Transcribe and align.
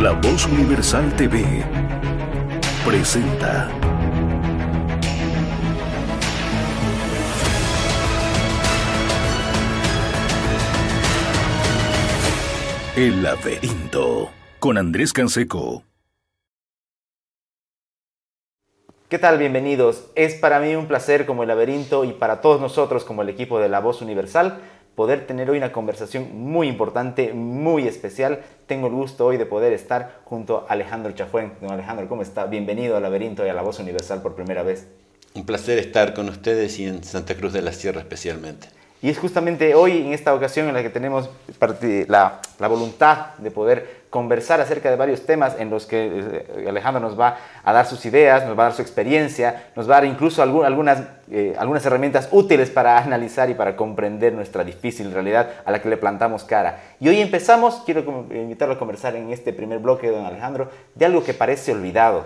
La 0.00 0.12
Voz 0.12 0.46
Universal 0.46 1.16
TV 1.16 1.64
presenta 2.84 3.70
El 12.94 13.22
laberinto 13.22 14.28
con 14.58 14.76
Andrés 14.76 15.14
Canseco. 15.14 15.82
¿Qué 19.08 19.18
tal? 19.18 19.38
Bienvenidos. 19.38 20.10
Es 20.14 20.34
para 20.34 20.60
mí 20.60 20.74
un 20.74 20.88
placer 20.88 21.24
como 21.24 21.42
el 21.42 21.48
laberinto 21.48 22.04
y 22.04 22.12
para 22.12 22.42
todos 22.42 22.60
nosotros 22.60 23.04
como 23.04 23.22
el 23.22 23.30
equipo 23.30 23.58
de 23.60 23.70
La 23.70 23.80
Voz 23.80 24.02
Universal 24.02 24.60
poder 24.96 25.26
tener 25.26 25.50
hoy 25.50 25.58
una 25.58 25.72
conversación 25.72 26.30
muy 26.34 26.68
importante, 26.68 27.34
muy 27.34 27.86
especial. 27.86 28.40
Tengo 28.66 28.88
el 28.88 28.94
gusto 28.94 29.26
hoy 29.26 29.36
de 29.36 29.44
poder 29.44 29.74
estar 29.74 30.22
junto 30.24 30.66
a 30.66 30.72
Alejandro 30.72 31.12
Chafuen. 31.12 31.52
Don 31.60 31.70
Alejandro, 31.70 32.08
¿cómo 32.08 32.22
está? 32.22 32.46
Bienvenido 32.46 32.96
al 32.96 33.02
laberinto 33.02 33.46
y 33.46 33.50
a 33.50 33.54
La 33.54 33.62
Voz 33.62 33.78
Universal 33.78 34.22
por 34.22 34.34
primera 34.34 34.62
vez. 34.62 34.88
Un 35.34 35.44
placer 35.44 35.78
estar 35.78 36.14
con 36.14 36.30
ustedes 36.30 36.78
y 36.78 36.86
en 36.86 37.04
Santa 37.04 37.36
Cruz 37.36 37.52
de 37.52 37.60
la 37.60 37.72
Sierra 37.72 38.00
especialmente. 38.00 38.68
Y 39.02 39.10
es 39.10 39.18
justamente 39.18 39.74
hoy, 39.74 40.06
en 40.06 40.14
esta 40.14 40.34
ocasión, 40.34 40.68
en 40.68 40.74
la 40.74 40.82
que 40.82 40.88
tenemos 40.88 41.28
la, 42.08 42.40
la, 42.58 42.68
voluntad 42.68 43.34
de 43.36 43.50
poder 43.50 44.06
conversar 44.08 44.60
acerca 44.60 44.88
de 44.90 44.96
varios 44.96 45.26
temas 45.26 45.54
en 45.58 45.68
los 45.68 45.84
que 45.84 46.46
eh, 46.56 46.66
Alejandro 46.66 47.02
nos 47.02 47.18
va 47.18 47.36
a 47.62 47.72
dar 47.74 47.84
sus 47.84 48.06
ideas, 48.06 48.46
nos 48.46 48.58
va 48.58 48.62
a 48.62 48.66
dar 48.68 48.74
su 48.74 48.80
experiencia, 48.80 49.66
nos 49.76 49.88
va 49.88 49.98
a 49.98 50.00
dar 50.00 50.06
incluso 50.06 50.42
algunas, 50.42 51.02
eh, 51.30 51.54
algunas 51.58 51.84
herramientas 51.84 52.28
útiles 52.32 52.70
para 52.70 52.96
analizar 53.04 53.50
y 53.50 53.54
para 53.54 53.76
comprender 53.76 54.32
nuestra 54.32 54.64
difícil 54.64 55.12
realidad 55.12 55.50
a 55.66 55.70
la 55.70 55.82
que 55.82 55.90
le 55.90 55.98
plantamos 55.98 56.44
cara. 56.44 56.80
Y 56.98 57.08
hoy 57.08 57.20
empezamos, 57.20 57.82
quiero 57.84 58.00
invitarlo 58.30 58.76
a 58.76 58.78
conversar 58.78 59.14
en 59.14 59.30
este 59.30 59.52
primer 59.52 59.78
bloque, 59.78 60.10
don 60.10 60.24
Alejandro, 60.24 60.70
de 60.94 61.04
algo 61.04 61.22
que 61.22 61.34
parece 61.34 61.72
olvidado 61.72 62.24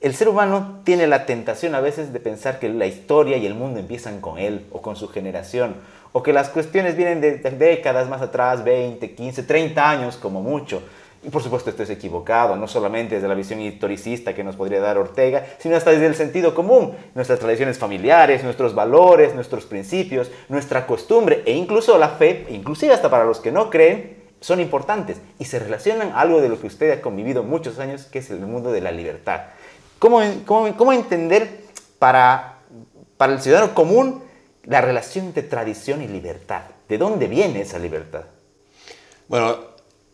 el 0.00 0.14
ser 0.14 0.28
humano 0.28 0.80
tiene 0.84 1.08
la 1.08 1.26
tentación 1.26 1.74
a 1.74 1.80
veces 1.80 2.12
de 2.12 2.20
pensar 2.20 2.60
que 2.60 2.68
la 2.68 2.86
historia 2.86 3.36
y 3.36 3.46
el 3.46 3.54
mundo 3.54 3.80
empiezan 3.80 4.20
con 4.20 4.38
él 4.38 4.64
o 4.70 4.80
con 4.80 4.94
su 4.94 5.08
generación, 5.08 5.74
o 6.12 6.22
que 6.22 6.32
las 6.32 6.50
cuestiones 6.50 6.96
vienen 6.96 7.20
de, 7.20 7.38
décadas 7.38 8.08
más 8.08 8.22
atrás, 8.22 8.62
20, 8.62 9.14
15, 9.14 9.42
30 9.42 9.90
años 9.90 10.16
como 10.16 10.40
mucho. 10.40 10.82
Y 11.24 11.30
por 11.30 11.42
supuesto 11.42 11.70
esto 11.70 11.82
es 11.82 11.90
equivocado, 11.90 12.54
no 12.54 12.68
solamente 12.68 13.16
desde 13.16 13.26
la 13.26 13.34
visión 13.34 13.60
historicista 13.60 14.36
que 14.36 14.44
nos 14.44 14.54
podría 14.54 14.80
dar 14.80 14.98
Ortega, 14.98 15.44
sino 15.58 15.74
hasta 15.74 15.90
desde 15.90 16.06
el 16.06 16.14
sentido 16.14 16.54
común, 16.54 16.94
nuestras 17.16 17.40
tradiciones 17.40 17.76
familiares, 17.76 18.44
nuestros 18.44 18.76
valores, 18.76 19.34
nuestros 19.34 19.66
principios, 19.66 20.30
nuestra 20.48 20.86
costumbre 20.86 21.42
e 21.44 21.54
incluso 21.54 21.98
la 21.98 22.10
fe, 22.10 22.46
inclusive 22.50 22.92
hasta 22.92 23.10
para 23.10 23.24
los 23.24 23.40
que 23.40 23.50
no 23.50 23.68
creen, 23.68 24.16
son 24.40 24.60
importantes 24.60 25.20
y 25.40 25.46
se 25.46 25.58
relacionan 25.58 26.12
a 26.12 26.20
algo 26.20 26.40
de 26.40 26.48
lo 26.48 26.60
que 26.60 26.68
usted 26.68 26.92
ha 26.92 27.02
convivido 27.02 27.42
muchos 27.42 27.80
años, 27.80 28.04
que 28.04 28.20
es 28.20 28.30
el 28.30 28.38
mundo 28.38 28.70
de 28.70 28.80
la 28.80 28.92
libertad. 28.92 29.40
¿Cómo, 29.98 30.20
cómo, 30.44 30.76
cómo 30.76 30.92
entender 30.92 31.60
para, 31.98 32.58
para 33.16 33.32
el 33.32 33.40
ciudadano 33.40 33.74
común 33.74 34.22
la 34.64 34.80
relación 34.80 35.26
entre 35.26 35.42
tradición 35.42 36.02
y 36.02 36.08
libertad? 36.08 36.62
¿De 36.88 36.98
dónde 36.98 37.26
viene 37.26 37.62
esa 37.62 37.78
libertad? 37.78 38.24
Bueno, 39.28 39.58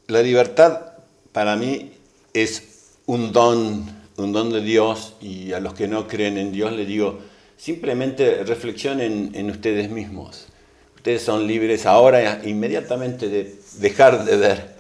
la 0.07 0.23
libertad 0.23 0.95
para 1.33 1.57
mí 1.57 1.93
es 2.33 2.97
un 3.07 3.33
don, 3.33 3.85
un 4.17 4.33
don 4.33 4.51
de 4.51 4.61
Dios 4.61 5.15
y 5.21 5.53
a 5.53 5.61
los 5.61 5.75
que 5.75 5.87
no 5.87 6.09
creen 6.09 6.39
en 6.39 6.53
Dios 6.53 6.73
les 6.73 6.87
digo, 6.87 7.21
simplemente 7.57 8.43
reflexionen 8.45 9.33
en 9.35 9.51
ustedes 9.51 9.91
mismos. 9.91 10.49
Ustedes 10.97 11.23
son 11.23 11.47
libres 11.47 11.87
ahora 11.87 12.41
inmediatamente 12.45 13.29
de 13.29 13.57
dejar 13.79 14.25
de 14.25 14.37
ver 14.37 14.75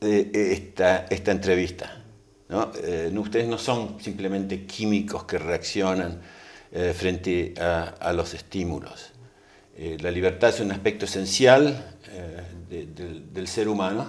eh, 0.00 0.30
esta, 0.52 1.06
esta 1.10 1.32
entrevista. 1.32 2.04
Eh, 2.48 3.12
ustedes 3.16 3.48
no 3.48 3.58
son 3.58 4.00
simplemente 4.00 4.66
químicos 4.66 5.24
que 5.24 5.38
reaccionan 5.38 6.20
eh, 6.70 6.94
frente 6.96 7.54
a, 7.58 8.12
los 8.12 8.34
estímulos. 8.34 9.12
Eh, 9.76 9.96
la 10.00 10.10
libertad 10.10 10.50
es 10.50 10.60
un 10.60 10.70
aspecto 10.70 11.04
esencial 11.06 11.96
del 12.68 13.48
ser 13.48 13.68
humano. 13.68 14.06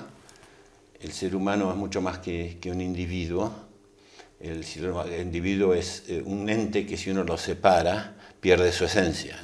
El 0.99 1.11
ser 1.11 1.35
humano 1.35 1.71
es 1.71 1.77
mucho 1.77 2.01
más 2.01 2.19
que, 2.19 2.59
un 2.65 2.81
individuo. 2.81 3.51
El, 4.39 4.63
individuo 5.19 5.73
es 5.73 6.03
un 6.25 6.47
ente 6.49 6.85
que 6.85 6.95
si 6.95 7.09
uno 7.09 7.23
lo 7.23 7.37
separa, 7.37 8.15
pierde 8.39 8.71
su 8.71 8.85
esencia. 8.85 9.37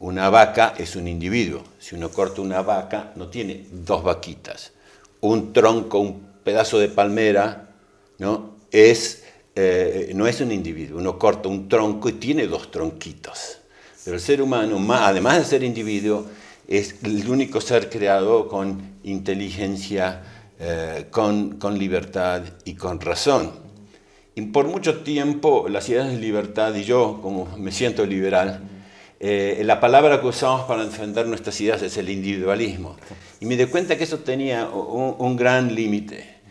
Una 0.00 0.28
vaca 0.28 0.74
es 0.76 0.96
un 0.96 1.08
individuo. 1.08 1.62
Si 1.78 1.94
uno 1.94 2.10
corta 2.10 2.42
una 2.42 2.60
vaca, 2.60 3.12
no 3.16 3.28
tiene 3.28 3.66
dos 3.70 4.02
vaquitas. 4.02 4.72
Un 5.20 5.52
tronco, 5.52 5.98
un 5.98 6.26
pedazo 6.44 6.78
de 6.78 6.88
palmera, 6.88 7.71
¿no? 8.22 8.54
Es, 8.70 9.24
eh, 9.56 10.12
no 10.14 10.28
es 10.28 10.40
un 10.40 10.52
individuo, 10.52 11.00
uno 11.00 11.18
corta 11.18 11.48
un 11.48 11.68
tronco 11.68 12.08
y 12.08 12.12
tiene 12.12 12.46
dos 12.46 12.70
tronquitos. 12.70 13.58
Pero 14.04 14.16
el 14.16 14.22
ser 14.22 14.40
humano, 14.40 14.80
además 14.94 15.38
de 15.38 15.44
ser 15.44 15.62
individuo, 15.64 16.26
es 16.68 16.94
el 17.02 17.28
único 17.28 17.60
ser 17.60 17.90
creado 17.90 18.46
con 18.46 18.80
inteligencia, 19.02 20.22
eh, 20.60 21.06
con, 21.10 21.58
libertad 21.76 22.44
y 22.64 22.74
con 22.74 23.00
razón. 23.00 23.50
Y 24.36 24.42
por 24.42 24.68
mucho 24.68 25.00
tiempo 25.00 25.66
las 25.68 25.88
ideas 25.88 26.08
de 26.08 26.18
libertad, 26.18 26.72
y 26.76 26.84
yo 26.84 27.18
como 27.20 27.56
me 27.58 27.72
siento 27.72 28.06
liberal, 28.06 28.62
eh, 29.18 29.62
la 29.64 29.80
palabra 29.80 30.20
que 30.20 30.28
usamos 30.28 30.62
para 30.66 30.84
defender 30.84 31.26
nuestras 31.26 31.60
ideas 31.60 31.82
es 31.82 31.96
el 31.96 32.08
individualismo. 32.08 32.96
Y 33.40 33.46
me 33.46 33.56
di 33.56 33.66
cuenta 33.66 33.98
que 33.98 34.04
eso 34.04 34.18
tenía 34.20 34.68
un 34.68 35.36
gran 35.36 35.74
límite 35.74 36.41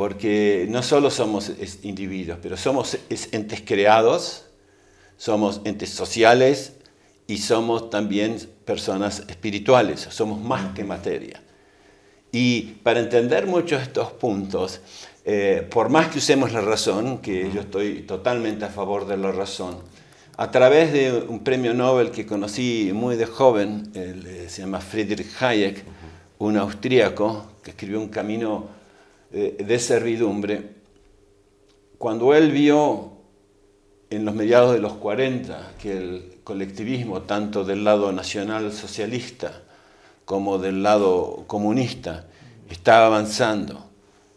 porque 0.00 0.64
no 0.70 0.82
solo 0.82 1.10
somos 1.10 1.52
individuos, 1.82 2.38
pero 2.40 2.56
somos 2.56 2.96
entes 3.10 3.60
creados, 3.60 4.46
somos 5.18 5.60
entes 5.64 5.90
sociales 5.90 6.72
y 7.26 7.36
somos 7.36 7.90
también 7.90 8.38
personas 8.64 9.24
espirituales, 9.28 10.08
somos 10.08 10.40
más 10.40 10.72
que 10.72 10.84
materia. 10.84 11.42
Y 12.32 12.62
para 12.82 13.00
entender 13.00 13.46
muchos 13.46 13.82
estos 13.82 14.10
puntos, 14.12 14.80
eh, 15.26 15.68
por 15.70 15.90
más 15.90 16.08
que 16.08 16.16
usemos 16.16 16.50
la 16.50 16.62
razón, 16.62 17.18
que 17.18 17.50
yo 17.52 17.60
estoy 17.60 18.00
totalmente 18.00 18.64
a 18.64 18.70
favor 18.70 19.06
de 19.06 19.18
la 19.18 19.32
razón, 19.32 19.80
a 20.38 20.50
través 20.50 20.94
de 20.94 21.12
un 21.28 21.40
premio 21.44 21.74
Nobel 21.74 22.10
que 22.10 22.24
conocí 22.24 22.90
muy 22.94 23.16
de 23.16 23.26
joven, 23.26 23.90
eh, 23.92 24.46
se 24.48 24.62
llama 24.62 24.80
Friedrich 24.80 25.42
Hayek, 25.42 25.84
un 26.38 26.56
austríaco 26.56 27.44
que 27.62 27.72
escribió 27.72 28.00
un 28.00 28.08
camino 28.08 28.79
de 29.30 29.78
servidumbre, 29.78 30.70
cuando 31.98 32.34
él 32.34 32.50
vio 32.50 33.12
en 34.10 34.24
los 34.24 34.34
mediados 34.34 34.72
de 34.72 34.80
los 34.80 34.94
40 34.94 35.74
que 35.80 35.92
el 35.92 36.38
colectivismo, 36.42 37.22
tanto 37.22 37.64
del 37.64 37.84
lado 37.84 38.10
nacional 38.10 38.72
socialista 38.72 39.62
como 40.24 40.58
del 40.58 40.82
lado 40.82 41.44
comunista, 41.46 42.26
estaba 42.68 43.06
avanzando, 43.06 43.90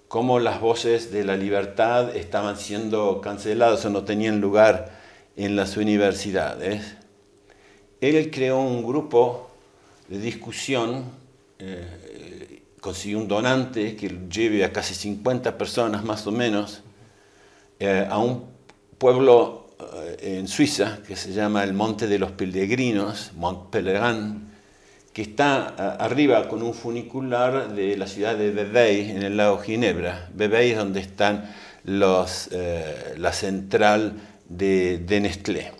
cómo 0.07 0.39
las 0.39 0.61
voces 0.61 1.11
de 1.11 1.23
la 1.23 1.35
libertad 1.35 2.15
estaban 2.15 2.57
siendo 2.57 3.19
canceladas 3.19 3.83
o 3.85 3.89
no 3.89 4.03
tenían 4.03 4.41
lugar 4.41 4.91
en 5.35 5.55
las 5.55 5.75
universidades, 5.75 6.95
él 7.99 8.29
creó 8.29 8.59
un 8.59 8.85
grupo 8.85 9.49
de 10.09 10.19
discusión 10.19 11.05
eh, 11.57 12.02
consiguió 12.83 13.17
un 13.17 13.29
donante 13.29 13.95
que 13.95 14.09
lleve 14.29 14.65
a 14.65 14.73
casi 14.73 14.93
50 14.93 15.57
personas 15.57 16.03
más 16.03 16.27
o 16.27 16.33
menos 16.33 16.83
eh, 17.79 18.05
a 18.09 18.17
un 18.17 18.43
pueblo 18.97 19.69
eh, 19.95 20.37
en 20.39 20.49
Suiza 20.49 20.99
que 21.07 21.15
se 21.15 21.31
llama 21.31 21.63
el 21.63 21.71
Monte 21.71 22.07
de 22.07 22.19
los 22.19 22.33
Peregrinos, 22.33 23.31
Mont 23.37 23.69
Pelerin, 23.69 24.49
que 25.13 25.21
está 25.21 25.73
eh, 25.79 26.03
arriba 26.03 26.49
con 26.49 26.61
un 26.61 26.73
funicular 26.73 27.73
de 27.73 27.95
la 27.95 28.05
ciudad 28.05 28.35
de 28.35 28.51
Vevey, 28.51 29.11
en 29.11 29.23
el 29.23 29.37
lago 29.37 29.59
Ginebra. 29.59 30.29
Vevey 30.33 30.71
es 30.71 30.77
donde 30.77 30.99
está 30.99 31.55
los, 31.85 32.49
la 33.17 33.31
central 33.31 34.19
de, 34.49 34.97
de 34.97 35.21
Nestlé. 35.21 35.71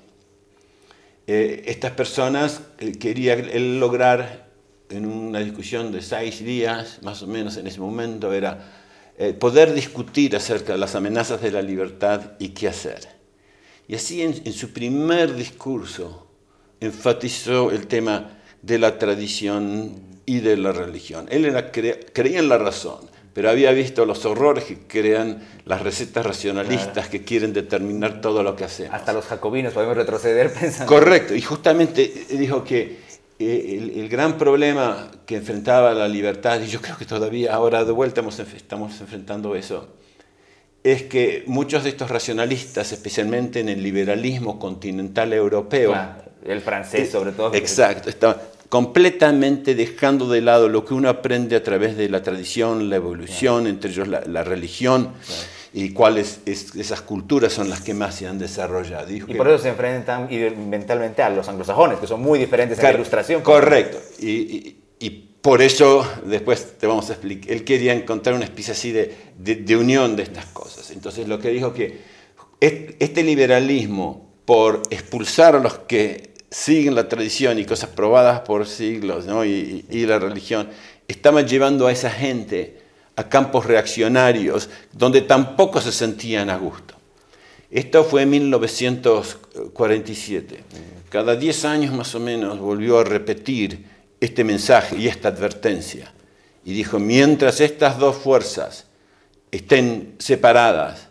estas 1.28 1.92
personas 1.92 2.62
querían 3.00 3.80
lograr 3.82 4.43
en 4.94 5.06
una 5.06 5.40
discusión 5.40 5.92
de 5.92 6.02
seis 6.02 6.44
días, 6.44 7.00
más 7.02 7.22
o 7.22 7.28
menos 7.28 7.58
en 7.58 7.68
ese 7.68 7.80
momento, 7.80 8.32
era 8.34 8.84
eh, 9.18 9.34
poder 9.34 9.74
discutir 9.74 10.36
acerca 10.36 10.74
de 10.74 10.80
las 10.80 10.96
amenazas 10.96 11.42
de 11.42 11.52
la 11.52 11.62
libertad 11.62 12.32
y 12.40 12.50
qué 12.50 12.68
hacer. 12.68 13.08
Y 13.88 13.96
así 13.96 14.22
en, 14.22 14.54
su 14.54 14.72
primer 14.72 15.36
discurso 15.36 16.28
enfatizó 16.80 17.72
el 17.72 17.88
tema 17.88 18.40
de 18.62 18.80
la 18.80 18.98
tradición 18.98 20.02
y 20.26 20.40
de 20.40 20.58
la 20.58 20.72
religión. 20.72 21.28
Él 21.30 21.46
era, 21.46 21.72
creía 21.72 22.40
en 22.40 22.50
la 22.50 22.58
razón, 22.58 23.10
pero 23.34 23.50
había 23.50 23.72
visto 23.72 24.06
los 24.06 24.26
horrores 24.26 24.64
que 24.64 24.80
crean 24.88 25.44
las 25.66 25.82
recetas 25.82 26.26
racionalistas 26.26 27.08
que 27.10 27.24
quieren 27.24 27.52
determinar 27.52 28.22
todo 28.22 28.42
lo 28.42 28.56
que 28.56 28.64
hacemos. 28.64 28.96
Hasta 28.96 29.14
los 29.14 29.26
jacobinos 29.26 29.74
podemos 29.74 29.98
retroceder 29.98 30.52
pensando. 30.60 30.92
Correcto, 30.92 31.36
y 31.36 31.42
justamente 31.42 32.26
dijo 32.32 32.64
que 32.64 33.03
el, 33.50 34.00
el, 34.00 34.10
gran 34.10 34.38
problema 34.38 35.12
que 35.26 35.38
enfrentaba 35.38 35.94
la 35.94 36.08
libertad, 36.08 36.62
y 36.62 36.68
yo 36.68 36.82
creo 36.82 36.98
que 36.98 37.06
todavía 37.06 37.54
ahora 37.54 37.86
de 37.86 37.92
vuelta 37.92 38.22
estamos 38.56 39.02
enfrentando 39.02 39.56
eso, 39.56 39.88
es 40.84 41.04
que 41.04 41.44
muchos 41.48 41.84
de 41.84 41.90
estos 41.90 42.10
racionalistas, 42.10 42.92
especialmente 42.92 43.62
en 43.62 43.70
el 43.70 43.82
liberalismo 43.82 44.60
continental 44.60 45.32
europeo, 45.32 45.96
el 46.46 46.62
francés 46.62 47.10
sobre 47.10 47.32
todo. 47.32 47.54
Exacto, 47.54 48.10
estaban 48.10 48.38
completamente 48.74 49.76
dejando 49.76 50.28
de 50.28 50.42
lado 50.42 50.68
lo 50.68 50.84
que 50.84 50.96
uno 50.96 51.08
aprende 51.08 51.56
a 51.56 51.62
través 51.62 51.96
de 51.96 52.10
la 52.10 52.24
tradición, 52.24 52.90
la 52.90 52.96
evolución, 52.96 53.68
entre 53.68 53.92
ellos 53.92 54.08
la, 54.08 54.44
religión. 54.44 55.12
Y 55.74 55.90
cuáles 55.90 56.42
esas 56.46 57.02
culturas 57.02 57.52
son 57.52 57.68
las 57.68 57.82
que 57.82 57.96
más 57.96 58.16
se 58.16 58.28
han 58.28 58.38
desarrollado. 58.38 59.12
y 59.12 59.22
por 59.22 59.48
eso 59.48 59.58
se 59.58 59.70
enfrentan 59.70 60.30
mentalmente 60.70 61.24
a 61.24 61.30
los 61.32 61.50
anglosajones, 61.50 62.00
que 62.00 62.06
son 62.06 62.22
muy 62.22 62.38
diferentes 62.38 62.78
en 62.78 62.84
la 62.84 62.94
ilustración. 62.94 63.42
Correcto. 63.42 63.98
y, 64.20 64.78
por 65.44 65.62
eso, 65.62 66.08
después 66.24 66.78
te 66.78 66.88
vamos 66.88 67.10
a 67.10 67.14
explicar, 67.14 67.52
él 67.52 67.66
quería 67.66 67.92
encontrar 67.92 68.34
una 68.34 68.46
especie 68.46 68.72
así 68.72 68.94
de, 68.94 69.14
de, 69.38 69.76
unión 69.76 70.16
de 70.16 70.24
estas 70.24 70.46
cosas. 70.46 70.90
Entonces 70.92 71.28
lo 71.28 71.38
que 71.38 71.50
dijo 71.50 71.74
que 71.74 72.00
este 72.62 73.24
liberalismo, 73.24 74.32
por 74.46 74.84
expulsar 74.90 75.58
a 75.58 75.60
los 75.60 75.80
que 75.80 76.34
siguen 76.50 76.96
la 76.96 77.10
tradición 77.10 77.60
y 77.60 77.66
cosas 77.66 77.90
probadas 77.90 78.40
por 78.40 78.66
siglos 78.66 79.26
¿no? 79.26 79.44
y, 79.44 79.84
y, 79.90 80.06
la 80.06 80.18
religión, 80.18 80.70
estaba 81.10 81.42
llevando 81.42 81.88
a 81.88 81.92
esa 81.92 82.10
gente 82.10 82.83
a 83.16 83.30
campos 83.30 83.66
reaccionarios 83.66 84.70
donde 84.92 85.22
tampoco 85.22 85.80
se 85.82 85.92
sentían 85.92 86.50
a 86.50 86.58
gusto. 86.58 86.96
Esto 87.70 88.04
fue 88.04 88.24
en 88.24 88.30
1947. 88.30 90.64
Cada 91.10 91.36
10 91.36 91.66
años 91.66 91.94
más 91.94 92.16
o 92.16 92.20
menos 92.20 92.58
volvió 92.60 93.00
a 93.00 93.04
repetir 93.04 93.86
este 94.20 94.44
mensaje 94.44 94.98
y 94.98 95.08
esta 95.08 95.30
advertencia. 95.30 96.12
Y 96.66 96.74
dijo, 96.74 97.00
mientras 97.00 97.62
estas 97.62 97.98
dos 97.98 98.16
fuerzas 98.16 98.86
estén 99.52 100.16
separadas, 100.20 101.08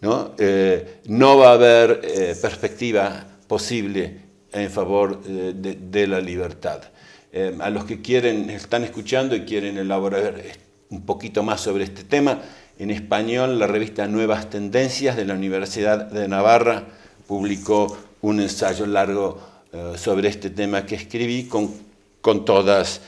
no, 0.00 0.34
eh, 0.38 1.00
no 1.06 1.38
va 1.38 1.50
a 1.50 1.54
haber 1.54 2.00
eh, 2.02 2.36
perspectiva 2.40 3.26
posible 3.46 4.28
en 4.52 4.70
favor 4.70 5.20
eh, 5.26 5.52
de, 5.54 6.06
la 6.06 6.20
libertad. 6.20 6.82
a 7.60 7.70
los 7.70 7.84
que 7.84 8.00
quieren, 8.00 8.48
están 8.48 8.84
escuchando 8.84 9.36
y 9.36 9.44
quieren 9.44 9.76
elaborar 9.76 10.34
un 10.90 11.04
poquito 11.04 11.42
más 11.42 11.60
sobre 11.60 11.84
este 11.84 12.04
tema, 12.04 12.40
en 12.78 12.90
español 12.90 13.58
la 13.58 13.66
revista 13.66 14.06
Nuevas 14.06 14.50
Tendencias 14.50 15.16
de 15.16 15.24
la 15.24 15.34
Universidad 15.34 16.06
de 16.06 16.28
Navarra 16.28 16.84
publicó 17.26 17.96
un 18.22 18.40
ensayo 18.40 18.86
largo 18.86 19.40
sobre 19.96 20.28
este 20.28 20.50
tema 20.50 20.86
que 20.86 20.94
escribí 20.94 21.44
con 21.44 22.44
todas, 22.44 23.00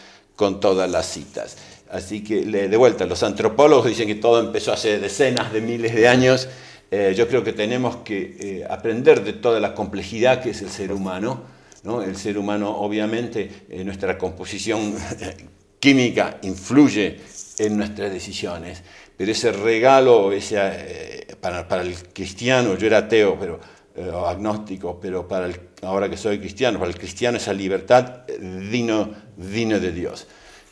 las 0.88 1.06
citas. 1.06 1.56
Así 1.90 2.22
que 2.22 2.44
de 2.44 2.76
vuelta, 2.76 3.06
los 3.06 3.22
antropólogos 3.22 3.86
dicen 3.86 4.06
que 4.06 4.14
todo 4.14 4.40
empezó 4.40 4.72
hace 4.72 4.98
decenas 4.98 5.52
de 5.52 5.60
miles 5.60 5.94
de 5.94 6.06
años. 6.06 6.48
Eh, 6.90 7.14
yo 7.16 7.28
creo 7.28 7.44
que 7.44 7.52
tenemos 7.52 7.96
que 7.96 8.36
eh, 8.40 8.66
aprender 8.68 9.22
de 9.22 9.32
toda 9.32 9.60
la 9.60 9.74
complejidad 9.74 10.42
que 10.42 10.50
es 10.50 10.62
el 10.62 10.70
ser 10.70 10.92
humano. 10.92 11.42
¿no? 11.82 12.02
El 12.02 12.16
ser 12.16 12.38
humano, 12.38 12.70
obviamente, 12.70 13.66
en 13.68 13.86
nuestra 13.86 14.18
composición 14.18 14.94
química 15.80 16.38
influye 16.42 17.18
en 17.60 17.76
nuestras 17.76 18.10
decisiones, 18.10 18.82
pero 19.16 19.30
ese 19.30 19.52
regalo, 19.52 20.32
ese, 20.32 20.56
eh, 20.58 21.36
para, 21.40 21.68
para, 21.68 21.82
el 21.82 21.94
cristiano, 22.12 22.76
yo 22.76 22.86
era 22.86 22.98
ateo, 22.98 23.38
pero 23.38 23.60
eh, 23.94 24.10
agnóstico, 24.26 24.98
pero 24.98 25.28
para 25.28 25.46
el, 25.46 25.60
ahora 25.82 26.08
que 26.08 26.16
soy 26.16 26.38
cristiano, 26.38 26.78
para 26.78 26.90
el 26.90 26.96
cristiano 26.96 27.36
esa 27.36 27.52
libertad 27.52 28.22
vino, 28.38 29.14
vino 29.36 29.78
de 29.78 29.92
Dios. 29.92 30.26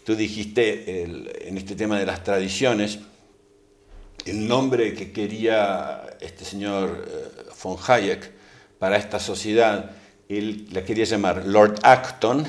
Tú 0.04 0.16
dijiste 0.16 1.02
en 1.46 1.58
este 1.58 1.74
tema 1.74 1.98
de 1.98 2.06
las 2.06 2.24
tradiciones, 2.24 3.00
el 4.24 4.48
nombre 4.48 4.94
que 4.94 5.12
quería 5.12 6.16
este 6.20 6.44
señor 6.44 7.04
eh, 7.06 7.50
von 7.62 7.76
Hayek 7.86 8.30
para 8.78 8.96
esta 8.96 9.18
sociedad, 9.18 9.90
él 10.28 10.66
la 10.72 10.84
quería 10.84 11.04
llamar 11.04 11.44
Lord 11.46 11.78
Acton, 11.82 12.46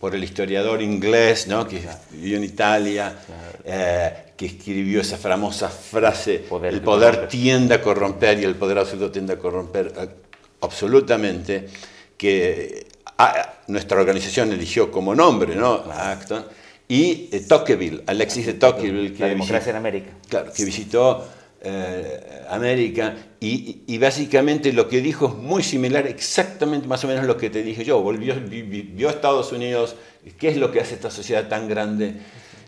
por 0.00 0.16
el 0.16 0.24
historiador 0.24 0.82
inglés 0.82 1.46
¿no? 1.46 1.68
que 1.68 1.80
vivió 2.10 2.36
en 2.36 2.42
Italia, 2.42 3.14
eh, 3.64 4.32
que 4.36 4.46
escribió 4.46 5.00
esa 5.00 5.16
famosa 5.16 5.68
frase, 5.68 6.44
el 6.64 6.80
poder 6.80 7.28
tiende 7.28 7.76
a 7.76 7.80
corromper 7.80 8.40
y 8.40 8.44
el 8.44 8.56
poder 8.56 8.78
absoluto 8.78 9.12
tiende 9.12 9.34
a 9.34 9.38
corromper 9.38 9.92
eh, 9.96 10.08
absolutamente, 10.62 11.68
que 12.16 12.84
ah, 13.18 13.54
nuestra 13.68 14.00
organización 14.00 14.50
eligió 14.52 14.90
como 14.90 15.14
nombre, 15.14 15.54
¿no? 15.54 15.84
Acton, 15.92 16.44
y 16.88 17.28
eh, 17.30 17.44
Tocqueville, 17.48 18.02
Alexis 18.08 18.46
de 18.46 18.54
Tocqueville, 18.54 19.14
que, 19.14 19.24
democracia 19.24 19.70
en 19.70 19.76
América. 19.76 20.10
Claro, 20.28 20.52
que 20.52 20.64
visitó 20.64 21.24
eh, 21.64 22.44
América 22.50 23.14
y, 23.40 23.98
básicamente 23.98 24.72
lo 24.72 24.88
que 24.88 25.00
dijo 25.00 25.28
es 25.28 25.34
muy 25.34 25.62
similar, 25.62 26.06
exactamente 26.06 26.86
más 26.86 27.04
o 27.04 27.08
menos 27.08 27.24
lo 27.24 27.36
que 27.36 27.50
te 27.50 27.62
dije 27.62 27.84
yo, 27.84 28.00
volvió, 28.00 28.34
vio 28.40 29.08
a 29.08 29.12
Estados 29.12 29.52
Unidos, 29.52 29.96
qué 30.38 30.48
es 30.48 30.56
lo 30.56 30.70
que 30.72 30.80
hace 30.80 30.94
esta 30.94 31.10
sociedad 31.10 31.48
tan 31.48 31.68
grande 31.68 32.14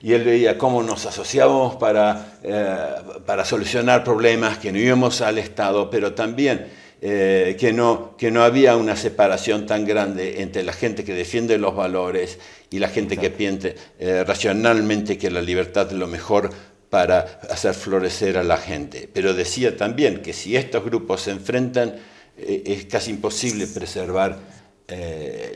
y 0.04 0.12
él 0.12 0.22
veía 0.22 0.58
cómo 0.58 0.82
nos 0.82 1.06
asociábamos 1.06 1.76
para, 1.76 2.38
eh, 2.42 2.76
para 3.24 3.44
solucionar 3.44 4.04
problemas, 4.04 4.58
que 4.58 4.70
no 4.70 4.78
íbamos 4.78 5.22
al 5.22 5.38
Estado, 5.38 5.88
pero 5.88 6.12
también 6.12 6.66
eh, 7.00 7.56
que, 7.58 7.72
no, 7.72 8.16
que 8.16 8.30
no 8.30 8.42
había 8.44 8.76
una 8.76 8.96
separación 8.96 9.66
tan 9.66 9.84
grande 9.84 10.42
entre 10.42 10.62
la 10.62 10.72
gente 10.72 11.04
que 11.04 11.14
defiende 11.14 11.58
los 11.58 11.74
valores 11.74 12.38
y 12.70 12.78
la 12.78 12.88
gente 12.88 13.16
que 13.16 13.30
piensa 13.30 13.68
eh, 13.98 14.24
racionalmente 14.26 15.18
que 15.18 15.30
la 15.30 15.42
libertad 15.42 15.86
es 15.88 15.98
lo 15.98 16.06
mejor 16.06 16.50
para 16.94 17.40
hacer 17.50 17.74
florecer 17.74 18.38
a 18.38 18.44
la 18.44 18.56
gente. 18.56 19.10
Pero 19.12 19.34
decía 19.34 19.76
también 19.76 20.22
que 20.22 20.32
si 20.32 20.54
estos 20.54 20.84
grupos 20.84 21.22
se 21.22 21.32
enfrentan, 21.32 21.96
es 22.36 22.84
casi 22.84 23.10
imposible 23.10 23.66
preservar 23.66 24.38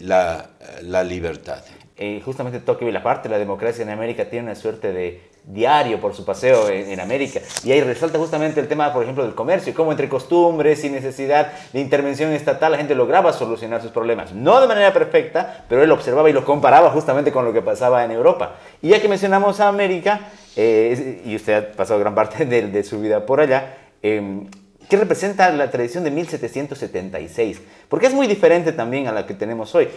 la, 0.01 0.51
la 0.83 1.05
libertad 1.05 1.63
eh, 2.01 2.23
justamente 2.25 2.61
Tocqueville, 2.61 2.93
la 2.93 3.03
parte 3.03 3.29
de 3.29 3.35
la 3.35 3.39
democracia 3.39 3.83
en 3.83 3.91
América, 3.91 4.27
tiene 4.27 4.47
una 4.47 4.55
suerte 4.55 4.93
de 4.93 5.21
diario 5.45 6.01
por 6.01 6.15
su 6.15 6.25
paseo 6.25 6.69
en, 6.69 7.01
América. 7.01 7.41
Y 7.65 7.73
ahí 7.73 7.81
resalta 7.81 8.19
justamente 8.19 8.61
el 8.61 8.69
tema, 8.69 8.93
por 8.93 9.03
ejemplo, 9.03 9.25
del 9.25 9.35
comercio, 9.35 9.75
cómo 9.75 9.91
entre 9.91 10.09
costumbres 10.09 10.85
y 10.85 10.91
necesidad 10.91 11.53
de 11.73 11.81
intervención 11.81 12.33
estatal 12.33 12.73
la 12.73 12.79
gente 12.79 12.95
lograba 12.95 13.33
solucionar 13.33 13.83
sus 13.83 13.91
problemas. 13.91 14.33
No 14.33 14.61
de 14.61 14.69
manera 14.69 14.93
perfecta, 14.93 15.65
pero 15.69 15.83
él 15.83 15.91
observaba 15.91 16.31
y 16.31 16.33
lo 16.33 16.45
comparaba 16.45 16.91
justamente 16.91 17.33
con 17.33 17.45
lo 17.45 17.53
que 17.53 17.63
pasaba 17.63 18.05
en 18.05 18.13
Europa. 18.13 18.57
Y 18.81 18.91
ya 18.91 19.01
que 19.01 19.09
mencionamos 19.09 19.59
a 19.59 19.69
América, 19.69 20.21
eh, 20.55 21.23
y 21.25 21.35
usted 21.35 21.55
ha 21.55 21.73
pasado 21.73 21.99
gran 21.99 22.15
parte 22.15 22.45
de, 22.45 22.85
su 22.85 23.01
vida 23.01 23.27
por 23.27 23.41
allá, 23.41 23.75
eh, 24.03 24.47
¿Qué 24.89 24.97
representa 24.97 25.51
la 25.51 25.71
tradición 25.71 26.03
de 26.03 26.11
1776? 26.11 27.61
Porque 27.91 28.07
es 28.07 28.15
muy 28.15 28.27
diferente 28.27 28.73
también 28.73 29.07
a 29.07 29.13
la 29.13 29.27
que 29.27 29.35
tenemos 29.35 29.75
hoy. 29.75 29.89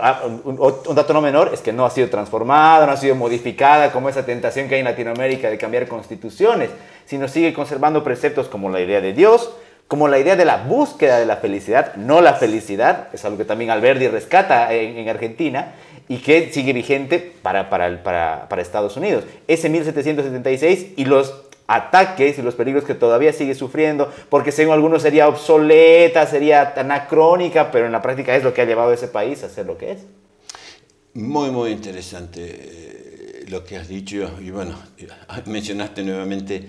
Ah, 0.00 0.22
un 0.44 0.94
dato 0.94 1.12
no 1.12 1.20
menor 1.20 1.50
es 1.52 1.60
que 1.60 1.72
no 1.72 1.84
ha 1.84 1.90
sido 1.90 2.08
transformada, 2.08 2.86
no 2.86 2.92
ha 2.92 2.96
sido 2.96 3.16
modificada 3.16 3.90
como 3.90 4.08
esa 4.08 4.24
tentación 4.24 4.68
que 4.68 4.76
hay 4.76 4.80
en 4.80 4.86
Latinoamérica 4.86 5.50
de 5.50 5.58
cambiar 5.58 5.88
constituciones, 5.88 6.70
sino 7.06 7.26
sigue 7.26 7.52
conservando 7.52 8.04
preceptos 8.04 8.46
como 8.46 8.70
la 8.70 8.80
idea 8.80 9.00
de 9.00 9.12
Dios, 9.12 9.50
como 9.88 10.06
la 10.06 10.18
idea 10.18 10.36
de 10.36 10.44
la 10.44 10.58
búsqueda 10.58 11.18
de 11.18 11.26
la 11.26 11.38
felicidad, 11.38 11.96
no 11.96 12.20
la 12.20 12.34
felicidad, 12.34 13.08
es 13.12 13.24
algo 13.24 13.36
que 13.36 13.44
también 13.44 13.70
Alberti 13.70 14.06
rescata 14.08 14.72
en, 14.72 15.08
Argentina 15.08 15.74
y 16.08 16.18
que 16.18 16.52
sigue 16.52 16.72
vigente 16.72 17.32
para, 17.42 17.68
para, 17.68 18.02
para, 18.02 18.48
para 18.48 18.62
Estados 18.62 18.96
Unidos. 18.96 19.24
Ese 19.48 19.68
1776 19.68 20.92
y 20.96 21.04
los 21.04 21.43
ataques 21.66 22.38
y 22.38 22.42
los 22.42 22.54
peligros 22.54 22.84
que 22.84 22.94
todavía 22.94 23.32
sigue 23.32 23.54
sufriendo, 23.54 24.12
porque 24.28 24.52
según 24.52 24.74
algunos 24.74 25.02
sería 25.02 25.28
obsoleta, 25.28 26.26
sería 26.26 26.74
anacrónica, 26.76 27.70
pero 27.70 27.86
en 27.86 27.92
la 27.92 28.02
práctica 28.02 28.36
es 28.36 28.44
lo 28.44 28.52
que 28.52 28.62
ha 28.62 28.64
llevado 28.64 28.90
a 28.90 28.94
ese 28.94 29.08
país 29.08 29.42
a 29.42 29.48
ser 29.48 29.66
lo 29.66 29.78
que 29.78 29.92
es. 29.92 29.98
Muy, 31.14 31.50
muy 31.50 31.70
interesante 31.70 32.42
eh, 32.44 33.44
lo 33.48 33.64
que 33.64 33.76
has 33.76 33.88
dicho 33.88 34.30
y 34.40 34.50
bueno, 34.50 34.78
mencionaste 35.46 36.02
nuevamente 36.02 36.66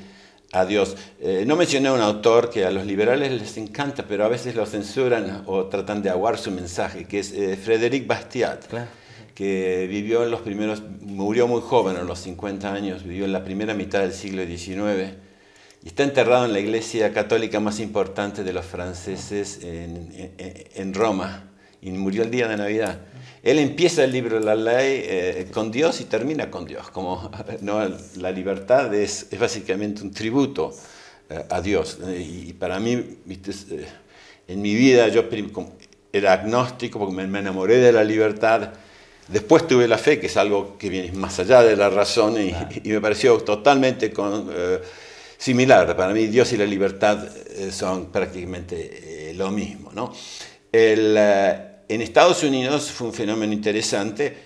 a 0.51 0.65
Dios. 0.65 0.95
Eh, 1.19 1.43
no 1.45 1.55
mencioné 1.55 1.89
a 1.89 1.93
un 1.93 2.01
autor 2.01 2.49
que 2.49 2.63
a 2.63 2.71
los 2.71 2.85
liberales 2.85 3.31
les 3.31 3.57
encanta, 3.57 4.05
pero 4.07 4.23
a 4.23 4.29
veces 4.29 4.55
lo 4.55 4.65
censuran 4.65 5.43
o 5.47 5.65
tratan 5.65 6.01
de 6.01 6.09
aguar 6.09 6.37
su 6.37 6.51
mensaje, 6.51 7.05
que 7.05 7.19
es 7.19 7.33
eh, 7.33 7.57
Frédéric 7.57 8.07
Bastiat. 8.07 8.67
Claro 8.67 9.04
que 9.35 9.85
vivió 9.87 10.23
en 10.23 10.31
los 10.31 10.41
primeros, 10.41 10.81
murió 11.01 11.45
muy 11.45 11.61
joven, 11.61 11.97
a 11.97 12.03
los 12.03 12.19
50 12.19 12.73
años, 12.73 13.03
vivió 13.03 13.25
en 13.25 13.33
la 13.33 13.43
primera 13.43 13.73
mitad 13.73 13.99
del 13.99 14.13
siglo 14.13 14.45
XIX 14.45 15.13
y 15.83 15.89
está 15.89 16.03
enterrado 16.03 16.45
en 16.45 16.53
la 16.53 16.59
iglesia 16.59 17.13
católica 17.13 17.59
más 17.59 17.81
importante 17.81 18.45
de 18.45 18.53
los 18.53 18.65
franceses 18.65 19.59
en, 19.61 20.93
Roma 20.93 21.51
y 21.81 21.91
murió 21.91 22.23
el 22.23 22.31
día 22.31 22.47
de 22.47 22.55
Navidad. 22.55 23.01
Él 23.43 23.59
empieza 23.59 24.05
el 24.05 24.13
libro 24.13 24.39
la 24.39 24.55
ley 24.55 25.01
eh, 25.03 25.47
con 25.53 25.69
Dios 25.69 25.99
y 25.99 26.05
termina 26.05 26.49
con 26.49 26.65
Dios. 26.65 26.89
Como 26.89 27.29
no, 27.61 27.87
la 28.15 28.31
libertad 28.31 28.91
es, 28.95 29.27
es 29.29 29.37
básicamente 29.37 30.01
un 30.01 30.11
tributo 30.11 30.73
eh, 31.29 31.43
a 31.49 31.61
Dios. 31.61 31.99
Y, 32.17 32.53
para 32.53 32.79
mí, 32.79 33.19
¿viste? 33.25 33.51
Eh, 33.51 33.85
en 34.47 34.61
mi 34.61 34.73
vida 34.73 35.09
yo 35.09 35.25
era 36.13 36.33
agnóstico 36.33 36.99
porque 36.99 37.13
me 37.13 37.39
enamoré 37.39 37.77
de 37.77 37.91
la 37.91 38.03
libertad 38.03 38.71
Después 39.27 39.65
tuve 39.65 39.87
la 39.87 39.97
fe, 39.97 40.19
que 40.19 40.27
es 40.27 40.37
algo 40.37 40.77
que 40.77 40.87
viene 40.87 41.11
más 41.13 41.39
allá 41.39 41.63
de 41.63 41.75
la 41.75 41.89
razón, 41.89 42.35
y, 42.39 42.53
me 42.89 43.01
pareció 43.01 43.37
totalmente 43.39 44.13
eh, 44.15 44.81
similar. 45.37 45.95
Para 45.97 46.13
mí 46.13 46.27
Dios 46.27 46.53
y 46.53 46.57
la 46.57 46.65
libertad 46.65 47.27
eh, 47.49 47.71
son 47.71 48.11
prácticamente 48.11 49.33
lo 49.35 49.49
mismo. 49.51 49.91
¿no? 49.93 50.13
en 50.71 52.01
Estados 52.01 52.43
Unidos 52.43 52.91
fue 52.91 53.07
un 53.07 53.13
fenómeno 53.13 53.53
interesante. 53.53 54.37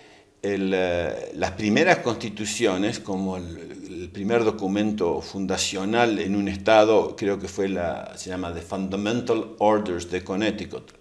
las 0.42 1.52
primeras 1.52 1.98
constituciones, 1.98 3.00
como 3.00 3.38
el, 3.38 4.10
primer 4.14 4.44
documento 4.44 5.22
fundacional 5.22 6.20
en 6.20 6.36
un 6.36 6.48
estado, 6.48 7.16
creo 7.16 7.38
que 7.38 7.48
fue 7.48 7.68
la, 7.68 8.14
se 8.16 8.30
llama 8.30 8.54
The 8.54 8.62
Fundamental 8.62 9.56
Orders 9.60 10.10
de 10.10 10.24
Connecticut. 10.24 10.94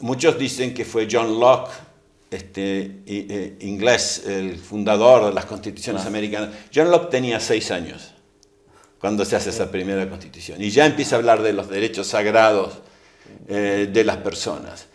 muchos 0.00 0.38
dicen 0.38 0.72
que 0.74 0.84
fue 0.84 1.08
John 1.10 1.40
Locke 1.40 1.87
este, 2.30 3.00
eh, 3.06 3.56
inglés, 3.60 4.24
el 4.26 4.56
fundador 4.58 5.26
de 5.26 5.32
las 5.32 5.46
constituciones 5.46 6.02
ah. 6.04 6.08
americanas, 6.08 6.50
John 6.74 6.90
Locke 6.90 7.10
tenía 7.10 7.40
seis 7.40 7.70
años 7.70 8.14
cuando 8.98 9.24
se 9.24 9.36
hace 9.36 9.50
esa 9.50 9.70
primera 9.70 10.08
constitución. 10.08 10.60
Y 10.62 10.70
ya 10.70 10.86
empieza 10.86 11.16
a 11.16 11.18
hablar 11.18 11.42
de 11.42 11.52
los 11.52 11.68
derechos 11.68 12.08
sagrados 12.08 12.74
eh, 13.48 13.88
de 13.92 14.04
las 14.04 14.18
personas. 14.18 14.86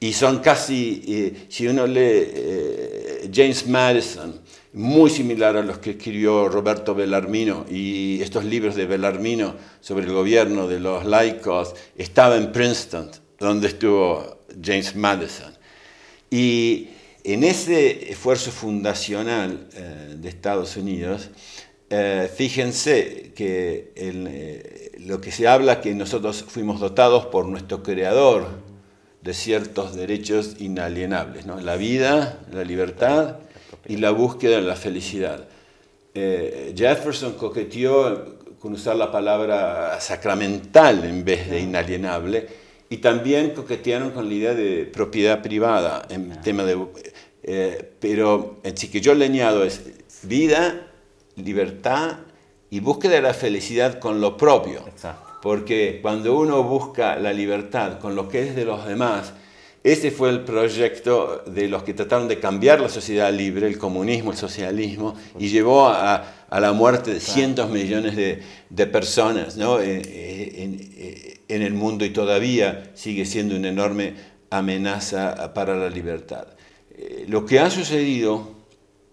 Y 0.00 0.12
son 0.12 0.40
casi, 0.40 1.02
eh, 1.06 1.46
si 1.48 1.68
uno 1.68 1.86
lee 1.86 3.30
James 3.32 3.66
Madison, 3.68 4.40
muy 4.72 5.10
similar 5.10 5.56
a 5.56 5.62
los 5.62 5.78
que 5.78 5.90
escribió 5.90 6.48
Roberto 6.48 6.94
Bellarmino 6.94 7.66
y 7.70 8.20
estos 8.22 8.44
libros 8.44 8.74
de 8.74 8.86
Bellarmino 8.86 9.54
sobre 9.80 10.06
el 10.06 10.12
gobierno 10.12 10.66
de 10.66 10.80
los 10.80 11.04
laicos, 11.04 11.74
estaba 11.96 12.36
en 12.36 12.50
Princeton, 12.52 13.10
donde 13.38 13.68
estuvo 13.68 14.44
James 14.62 14.96
Madison. 14.96 15.61
Y 16.32 16.88
en 17.24 17.44
ese 17.44 18.10
esfuerzo 18.10 18.50
fundacional 18.50 19.68
eh, 19.74 20.14
de 20.16 20.28
Estados 20.30 20.78
Unidos, 20.78 21.28
eh, 21.90 22.30
fíjense 22.34 23.32
que 23.36 23.92
eh, 23.94 24.92
lo 25.00 25.20
que 25.20 25.30
se 25.30 25.46
habla 25.46 25.82
que 25.82 25.94
nosotros 25.94 26.42
fuimos 26.48 26.80
dotados 26.80 27.26
por 27.26 27.44
nuestro 27.44 27.82
creador 27.82 28.46
de 29.20 29.34
ciertos 29.34 29.94
derechos 29.94 30.56
inalienables, 30.58 31.44
¿no? 31.44 31.60
la 31.60 31.76
vida, 31.76 32.40
la 32.50 32.64
libertad 32.64 33.36
y 33.86 33.98
la 33.98 34.10
búsqueda 34.10 34.56
de 34.56 34.62
la 34.62 34.76
felicidad. 34.76 35.46
Jefferson 36.14 37.34
coqueteó 37.34 38.38
con 38.58 38.72
usar 38.72 38.96
la 38.96 39.12
palabra 39.12 40.00
sacramental 40.00 41.04
en 41.04 41.24
vez 41.24 41.50
de 41.50 41.60
inalienable, 41.60 42.61
y 42.92 42.98
también 42.98 43.52
coquetearon 43.52 44.10
con 44.10 44.28
la 44.28 44.34
idea 44.34 44.52
de 44.52 44.84
propiedad 44.84 45.40
privada 45.40 46.06
en 46.10 46.38
tema 46.42 46.62
de... 46.62 46.76
Eh, 47.42 47.90
pero 47.98 48.60
el 48.62 48.74
que 48.74 49.00
yo 49.00 49.14
le 49.14 49.24
añado 49.24 49.64
es 49.64 49.80
vida, 50.24 50.88
libertad 51.36 52.18
y 52.68 52.80
búsqueda 52.80 53.14
de 53.14 53.22
la 53.22 53.32
felicidad 53.32 53.98
con 53.98 54.20
lo 54.20 54.36
propio. 54.36 54.84
Porque 55.40 56.00
cuando 56.02 56.36
uno 56.36 56.62
busca 56.64 57.16
la 57.16 57.32
libertad 57.32 57.98
con 57.98 58.14
lo 58.14 58.28
que 58.28 58.46
es 58.46 58.54
de 58.54 58.66
los 58.66 58.86
demás, 58.86 59.32
ese 59.84 60.10
fue 60.10 60.30
el 60.30 60.40
proyecto 60.40 61.42
de 61.46 61.68
los 61.68 61.82
que 61.82 61.92
trataron 61.94 62.28
de 62.28 62.38
cambiar 62.38 62.80
la 62.80 62.88
sociedad 62.88 63.32
libre, 63.32 63.66
el 63.66 63.78
comunismo, 63.78 64.30
el 64.30 64.36
socialismo, 64.36 65.16
y 65.38 65.48
llevó 65.48 65.88
a, 65.88 66.24
la 66.50 66.72
muerte 66.72 67.14
de 67.14 67.20
cientos 67.20 67.70
millones 67.70 68.14
de, 68.14 68.86
personas 68.86 69.56
¿no? 69.56 69.80
Eh, 69.80 70.02
eh, 70.04 71.40
en 71.48 71.62
el 71.62 71.74
mundo 71.74 72.04
y 72.04 72.10
todavía 72.10 72.90
sigue 72.94 73.24
siendo 73.24 73.56
una 73.56 73.68
enorme 73.68 74.14
amenaza 74.50 75.52
para 75.54 75.76
la 75.76 75.88
libertad. 75.88 76.46
Eh, 76.94 77.24
lo 77.28 77.44
que 77.44 77.58
ha 77.58 77.70
sucedido 77.70 78.52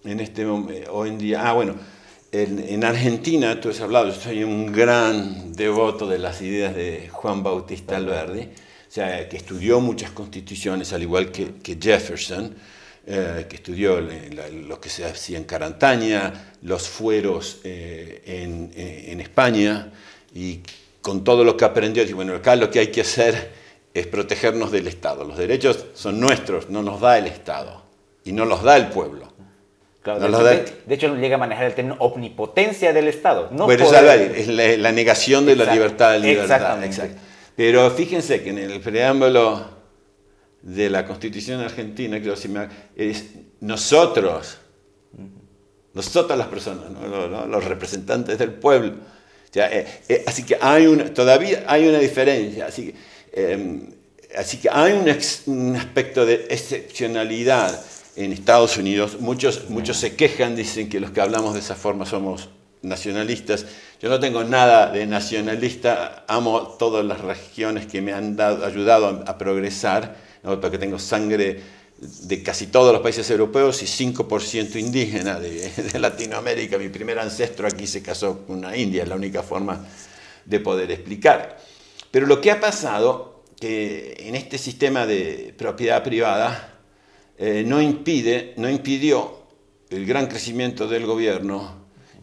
en 0.03 0.19
este 0.19 0.45
hoy 0.45 1.09
en 1.09 1.17
día, 1.17 1.47
ah 1.47 1.53
bueno, 1.53 1.75
en, 2.31 2.83
Argentina, 2.83 3.59
tú 3.59 3.69
has 3.69 3.81
hablado, 3.81 4.07
yo 4.07 4.13
soy 4.13 4.43
un 4.43 4.71
gran 4.71 5.53
devoto 5.53 6.07
de 6.07 6.19
las 6.19 6.41
ideas 6.41 6.75
de 6.75 7.09
Juan 7.11 7.41
Bautista 7.41 7.97
Alberdi, 7.97 8.49
o 8.89 8.91
sea, 8.91 9.29
que 9.29 9.37
estudió 9.37 9.79
muchas 9.79 10.09
constituciones, 10.09 10.91
al 10.93 11.03
igual 11.03 11.31
que, 11.31 11.77
Jefferson, 11.79 12.55
eh, 13.05 13.45
que 13.47 13.57
estudió 13.57 14.01
lo 14.01 14.81
que 14.81 14.89
se 14.89 15.05
hacía 15.05 15.37
en 15.37 15.43
Carantaña, 15.43 16.53
los 16.63 16.89
fueros 16.89 17.59
eh, 17.63 18.23
en, 18.25 18.71
en 18.75 19.21
España, 19.21 19.91
y 20.33 20.61
con 21.03 21.23
todo 21.23 21.43
lo 21.43 21.55
que 21.55 21.65
aprendió, 21.65 22.01
y 22.01 22.13
bueno, 22.13 22.33
acá 22.33 22.55
lo 22.55 22.71
que 22.71 22.79
hay 22.79 22.87
que 22.87 23.01
hacer 23.01 23.51
es 23.93 24.07
protegernos 24.07 24.71
del 24.71 24.87
Estado. 24.87 25.23
Los 25.23 25.37
derechos 25.37 25.85
son 25.93 26.19
nuestros, 26.19 26.71
no 26.71 26.81
nos 26.81 26.99
da 26.99 27.19
el 27.19 27.27
Estado 27.27 27.83
y 28.23 28.31
no 28.31 28.45
los 28.45 28.63
da 28.63 28.75
el 28.75 28.87
pueblo. 28.87 29.31
de, 30.03 30.95
hecho, 30.95 31.15
llega 31.15 31.35
a 31.35 31.39
manejar 31.39 31.65
el 31.65 31.75
término 31.75 31.97
omnipotencia 31.99 32.91
del 32.91 33.07
Estado. 33.07 33.49
No 33.51 33.65
bueno, 33.65 33.85
es 33.85 34.47
la, 34.47 34.91
negación 34.91 35.45
de 35.45 35.55
la 35.55 35.71
libertad 35.71 36.13
de 36.13 36.19
libertad. 36.21 36.55
Exactamente. 36.85 37.28
Pero 37.59 37.91
fíjense 37.91 38.41
que 38.41 38.51
en 38.51 38.57
el 38.57 38.79
preámbulo 38.79 39.69
de 40.61 40.89
la 40.89 41.05
Constitución 41.05 41.59
argentina, 41.59 42.17
creo 42.21 42.33
que 42.33 42.69
es 42.95 43.25
nosotros, 43.59 44.59
nosotros 45.93 46.37
las 46.37 46.47
personas, 46.47 46.85
los 47.49 47.65
representantes 47.65 48.39
del 48.39 48.53
pueblo, 48.53 48.93
eh, 49.53 49.85
eh, 50.07 50.23
así 50.25 50.43
que 50.43 50.57
hay 50.61 50.87
una, 50.87 51.13
todavía 51.13 51.65
hay 51.67 51.85
una 51.85 51.99
diferencia. 51.99 52.67
Así 52.67 52.93
que, 52.93 53.51
em, 53.51 53.91
hay 54.71 54.93
un, 55.47 55.75
aspecto 55.75 56.25
de 56.25 56.47
excepcionalidad 56.49 57.77
en 58.15 58.31
Estados 58.31 58.77
Unidos. 58.77 59.19
Muchos 59.19 59.97
se 59.97 60.15
quejan, 60.15 60.55
dicen 60.55 60.87
que 60.87 61.01
los 61.01 61.11
que 61.11 61.19
hablamos 61.19 61.55
de 61.55 61.59
esa 61.59 61.75
forma 61.75 62.05
somos 62.05 62.47
nacionalistas. 62.81 63.65
Yo 64.01 64.09
no 64.09 64.19
tengo 64.19 64.43
nada 64.43 64.91
de 64.91 65.05
nacionalista, 65.05 66.25
amo 66.27 66.75
todas 66.79 67.05
las 67.05 67.21
regiones 67.21 67.85
que 67.85 68.01
me 68.01 68.13
han 68.13 68.35
dado, 68.35 68.65
ayudado 68.65 69.23
a, 69.25 69.37
progresar, 69.37 70.15
porque 70.61 70.77
tengo 70.77 70.99
sangre 70.99 71.61
de 71.99 72.43
casi 72.43 72.67
todos 72.67 72.93
los 72.93 73.01
países 73.01 73.29
europeos 73.29 73.83
y 73.83 73.85
5% 73.85 74.79
indígena 74.79 75.39
de, 75.39 75.99
Latinoamérica. 75.99 76.77
Mi 76.77 76.89
primer 76.89 77.19
ancestro 77.19 77.67
aquí 77.67 77.87
se 77.87 78.01
casó 78.01 78.45
con 78.45 78.59
una 78.59 78.75
india, 78.75 79.03
es 79.03 79.09
la 79.09 79.15
única 79.15 79.43
forma 79.43 79.85
de 80.45 80.59
poder 80.59 80.91
explicar. 80.91 81.57
Pero 82.09 82.25
lo 82.25 82.39
que 82.39 82.51
ha 82.51 82.59
pasado, 82.59 83.43
que 83.59 84.15
en 84.19 84.35
este 84.35 84.57
sistema 84.57 85.05
de 85.05 85.53
propiedad 85.57 86.01
privada 86.01 86.79
eh, 87.37 87.63
no, 87.65 87.81
impide, 87.81 88.53
no 88.57 88.69
impidió 88.69 89.39
el 89.89 90.05
gran 90.05 90.27
crecimiento 90.27 90.87
del 90.87 91.05
gobierno 91.05 91.78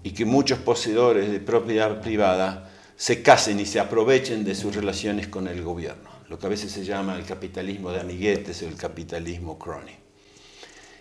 y 0.07 0.13
que 0.13 0.25
muchos 0.25 0.59
poseedores 0.61 1.31
de 1.31 1.41
propiedad 1.41 2.01
privada 2.01 2.71
se 2.97 3.23
casen 3.23 3.61
y 3.61 3.67
se 3.67 3.81
aprovechen 3.81 4.45
de 4.45 4.55
sus 4.55 4.75
relaciones 4.75 5.27
con 5.29 5.49
el 5.49 5.63
gobierno 5.63 6.17
lo 6.29 6.39
que 6.39 6.47
a 6.47 6.51
veces 6.51 6.73
se 6.73 6.85
llama 6.85 7.17
el 7.17 7.25
capitalismo 7.25 7.93
de 7.93 8.01
amiguetes 8.01 8.63
o 8.63 8.67
el 8.67 8.75
capitalismo 8.77 9.59
crony. 9.59 9.95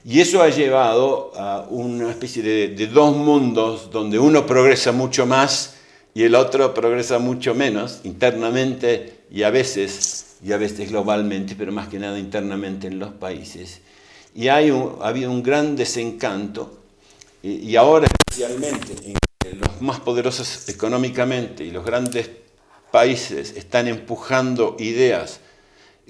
Y 0.03 0.19
eso 0.19 0.41
ha 0.41 0.49
llevado 0.49 1.31
a 1.35 1.65
una 1.69 2.11
especie 2.11 2.43
de, 2.43 2.87
dos 2.87 3.15
mundos 3.17 3.89
donde 3.89 4.19
uno 4.19 4.45
progresa 4.45 4.91
mucho 4.91 5.25
más 5.25 5.77
y 6.13 6.23
el 6.23 6.35
otro 6.35 6.73
progresa 6.73 7.17
mucho 7.17 7.55
menos 7.55 8.01
internamente 8.03 9.21
y 9.31 9.41
a 9.41 9.49
veces, 9.49 10.37
y 10.43 10.51
a 10.51 10.57
veces 10.57 10.91
globalmente, 10.91 11.55
pero 11.55 11.71
más 11.71 11.87
que 11.87 11.97
nada 11.97 12.19
internamente 12.19 12.85
en 12.87 12.99
los 12.99 13.13
países. 13.13 13.81
Y 14.35 14.49
hay 14.49 14.69
ha 14.69 15.07
habido 15.07 15.31
un 15.31 15.41
gran 15.41 15.75
desencanto 15.75 16.84
y, 17.45 17.75
ahora 17.75 18.07
especialmente 18.07 18.95
en 19.45 19.59
los 19.59 19.79
más 19.79 19.99
poderosos 19.99 20.67
económicamente 20.67 21.63
y 21.63 21.69
los 21.69 21.85
grandes 21.85 22.27
países 22.91 23.53
están 23.55 23.87
empujando 23.87 24.75
ideas 24.79 25.41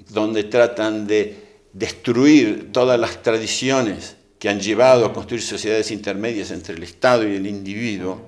donde 0.08 0.44
tratan 0.44 1.06
de 1.06 1.44
destruir 1.74 2.72
todas 2.72 2.98
las 2.98 3.22
tradiciones 3.22 4.16
que 4.38 4.48
han 4.48 4.60
llevado 4.60 5.04
a 5.04 5.12
construir 5.12 5.42
sociedades 5.42 5.90
intermedias 5.90 6.50
entre 6.50 6.74
el 6.74 6.82
Estado 6.82 7.28
y 7.28 7.36
el 7.36 7.46
individuo, 7.46 8.22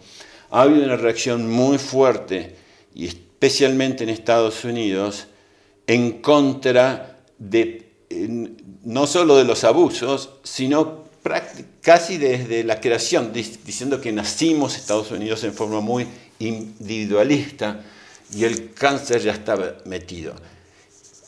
ha 0.51 0.63
habido 0.63 0.85
una 0.85 0.97
reacción 0.97 1.51
muy 1.51 1.79
fuerte, 1.79 2.57
y 2.95 3.07
especialmente 3.07 4.05
en 4.05 4.11
Estados 4.11 4.65
Unidos, 4.65 5.27
en 5.87 6.21
contra 6.23 7.21
de 7.39 7.89
no 8.85 9.07
solo 9.07 9.37
de 9.37 9.45
los 9.45 9.65
abusos, 9.65 10.31
sino 10.43 11.08
casi 11.81 12.19
desde 12.19 12.65
la 12.65 12.81
creación, 12.81 13.33
diciendo 13.33 14.01
que 14.01 14.13
nacimos 14.13 14.77
Estados 14.77 15.11
Unidos 15.11 15.45
en 15.45 15.55
forma 15.55 15.81
muy 15.81 16.07
individualista, 16.39 17.83
y 18.35 18.45
el 18.45 18.73
cáncer 18.75 19.23
ya 19.23 19.33
estaba 19.33 19.77
metido. 19.85 20.35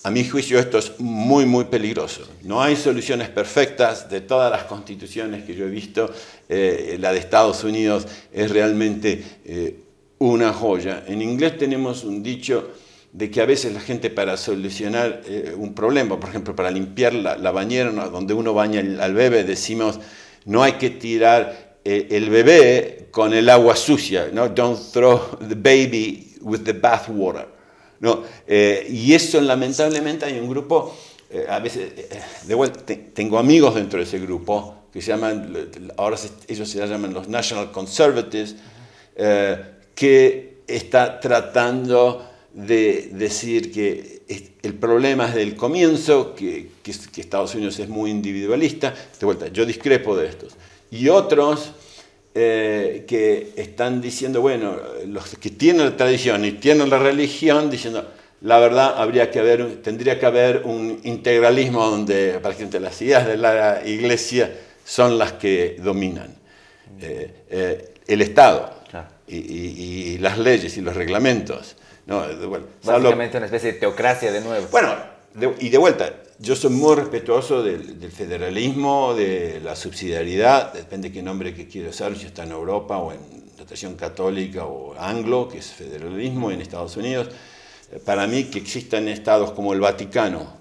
A 0.02 0.10
mi 0.10 0.24
juicio 0.24 0.58
esto 0.58 0.78
es 0.78 0.98
muy, 0.98 1.44
muy 1.44 1.64
peligroso. 1.64 2.26
No 2.42 2.62
hay 2.62 2.74
soluciones 2.76 3.28
perfectas 3.28 4.08
de 4.08 4.22
todas 4.22 4.50
las 4.50 4.64
constituciones 4.64 5.44
que 5.44 5.54
yo 5.54 5.66
he 5.66 5.70
visto. 5.70 6.10
Eh, 6.48 6.96
la 6.98 7.12
de 7.12 7.18
Estados 7.18 7.64
Unidos 7.64 8.06
es 8.32 8.50
realmente 8.50 9.22
eh, 9.44 9.78
una 10.18 10.54
joya. 10.54 11.04
En 11.06 11.20
inglés 11.20 11.58
tenemos 11.58 12.04
un 12.04 12.22
dicho 12.22 12.70
de 13.12 13.30
que 13.30 13.40
a 13.40 13.46
veces 13.46 13.72
la 13.72 13.80
gente 13.80 14.08
para 14.08 14.36
solucionar 14.36 15.22
eh, 15.26 15.54
un 15.56 15.74
problema, 15.74 16.18
por 16.20 16.28
ejemplo, 16.28 16.54
para 16.54 16.70
limpiar 16.70 17.12
la, 17.12 17.50
bañera 17.50 17.90
donde 17.90 18.34
uno 18.34 18.54
baña 18.54 18.80
al 19.02 19.14
bebé, 19.14 19.42
decimos, 19.42 19.98
no 20.44 20.62
hay 20.62 20.72
que 20.72 20.90
tirar 20.90 21.78
eh, 21.84 22.08
el 22.10 22.30
bebé 22.30 23.08
con 23.10 23.32
el 23.34 23.48
agua 23.48 23.74
sucia, 23.74 24.28
¿no? 24.32 24.48
Don't 24.48 24.92
throw 24.92 25.38
the 25.48 25.56
baby 25.56 26.36
with 26.40 26.60
the 26.60 26.72
bath 26.72 27.08
water. 27.08 27.48
¿no? 27.98 28.22
Eh, 28.46 28.86
y 28.88 29.12
eso 29.12 29.40
lamentablemente 29.40 30.24
hay 30.24 30.38
un 30.38 30.48
grupo, 30.48 30.96
a 31.48 31.58
veces, 31.58 31.92
de 32.46 32.54
vuelta, 32.54 32.80
tengo 33.12 33.38
amigos 33.38 33.74
dentro 33.74 33.98
de 33.98 34.04
ese 34.04 34.18
grupo 34.18 34.86
que 34.90 35.02
se 35.02 35.08
llaman, 35.08 35.54
ahora 35.98 36.16
ellos 36.48 36.68
se 36.68 36.78
llaman 36.86 37.12
los 37.12 37.28
National 37.28 37.70
Conservatives, 37.70 38.56
que 39.94 40.62
está 40.66 41.20
tratando 41.20 42.29
de 42.52 43.10
decir 43.12 43.72
que 43.72 44.20
el 44.62 44.74
problema 44.74 45.28
es 45.28 45.34
del 45.34 45.56
comienzo, 45.56 46.34
que, 46.34 46.70
que, 46.82 47.20
Estados 47.20 47.54
Unidos 47.54 47.78
es 47.78 47.88
muy 47.88 48.10
individualista. 48.10 48.94
De 49.18 49.26
vuelta, 49.26 49.48
yo 49.48 49.64
discrepo 49.64 50.16
de 50.16 50.28
estos. 50.28 50.56
Y 50.90 51.08
otros 51.08 51.72
eh, 52.34 53.04
que 53.06 53.52
están 53.56 54.00
diciendo, 54.00 54.40
bueno, 54.40 54.76
los 55.06 55.36
que 55.36 55.50
tienen 55.50 55.86
la 55.86 55.96
tradición 55.96 56.44
y 56.44 56.52
tienen 56.52 56.90
la 56.90 56.98
religión, 56.98 57.70
diciendo, 57.70 58.08
la 58.42 58.58
verdad, 58.58 58.94
habría 58.96 59.30
que 59.30 59.38
haber, 59.38 59.82
tendría 59.82 60.18
que 60.18 60.26
haber 60.26 60.62
un 60.64 61.00
integralismo 61.04 61.84
donde, 61.86 62.38
para 62.40 62.54
que 62.56 62.80
las 62.80 63.00
ideas 63.02 63.26
de 63.26 63.36
la 63.36 63.82
iglesia 63.84 64.52
son 64.84 65.18
las 65.18 65.32
que 65.32 65.76
dominan. 65.80 66.34
Eh, 67.00 67.30
eh, 67.50 67.94
el 68.06 68.22
Estado 68.22 68.74
y, 69.28 69.36
y, 69.36 70.18
las 70.18 70.38
leyes 70.38 70.76
y 70.76 70.80
los 70.80 70.96
reglamentos 70.96 71.76
no, 72.06 72.24
Básicamente 72.84 73.36
una 73.36 73.46
especie 73.46 73.72
de 73.72 73.78
teocracia 73.78 74.32
de 74.32 74.40
nuevo. 74.40 74.66
Bueno, 74.70 74.94
y 75.60 75.68
de 75.68 75.78
vuelta, 75.78 76.12
yo 76.38 76.56
soy 76.56 76.70
muy 76.70 76.96
respetuoso 76.96 77.62
del, 77.62 78.10
federalismo, 78.10 79.14
de 79.14 79.60
la 79.62 79.76
subsidiariedad, 79.76 80.72
depende 80.72 81.08
de 81.08 81.14
qué 81.14 81.22
nombre 81.22 81.54
que 81.54 81.68
quiera 81.68 81.90
usar, 81.90 82.16
si 82.16 82.26
está 82.26 82.42
en 82.44 82.52
Europa 82.52 82.98
o 82.98 83.12
en 83.12 83.18
la 83.56 83.64
tradición 83.64 83.94
católica 83.94 84.64
o 84.64 84.94
anglo, 84.98 85.48
que 85.48 85.58
es 85.58 85.66
federalismo 85.66 86.50
en 86.50 86.60
Estados 86.60 86.96
Unidos. 86.96 87.28
Para 88.04 88.26
mí 88.26 88.44
que 88.44 88.58
existan 88.58 89.08
estados 89.08 89.52
como 89.52 89.72
el 89.72 89.80
Vaticano 89.80 90.60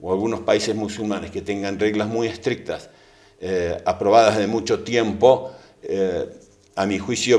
o 0.00 0.12
algunos 0.12 0.40
países 0.40 0.74
musulmanes 0.74 1.30
que 1.30 1.42
tengan 1.42 1.78
reglas 1.78 2.08
muy 2.08 2.26
estrictas, 2.26 2.90
eh, 3.40 3.76
aprobadas 3.84 4.38
de 4.38 4.46
mucho 4.46 4.80
tiempo, 4.80 5.52
eh, 5.82 6.26
a 6.74 6.86
mi 6.86 6.98
juicio 6.98 7.38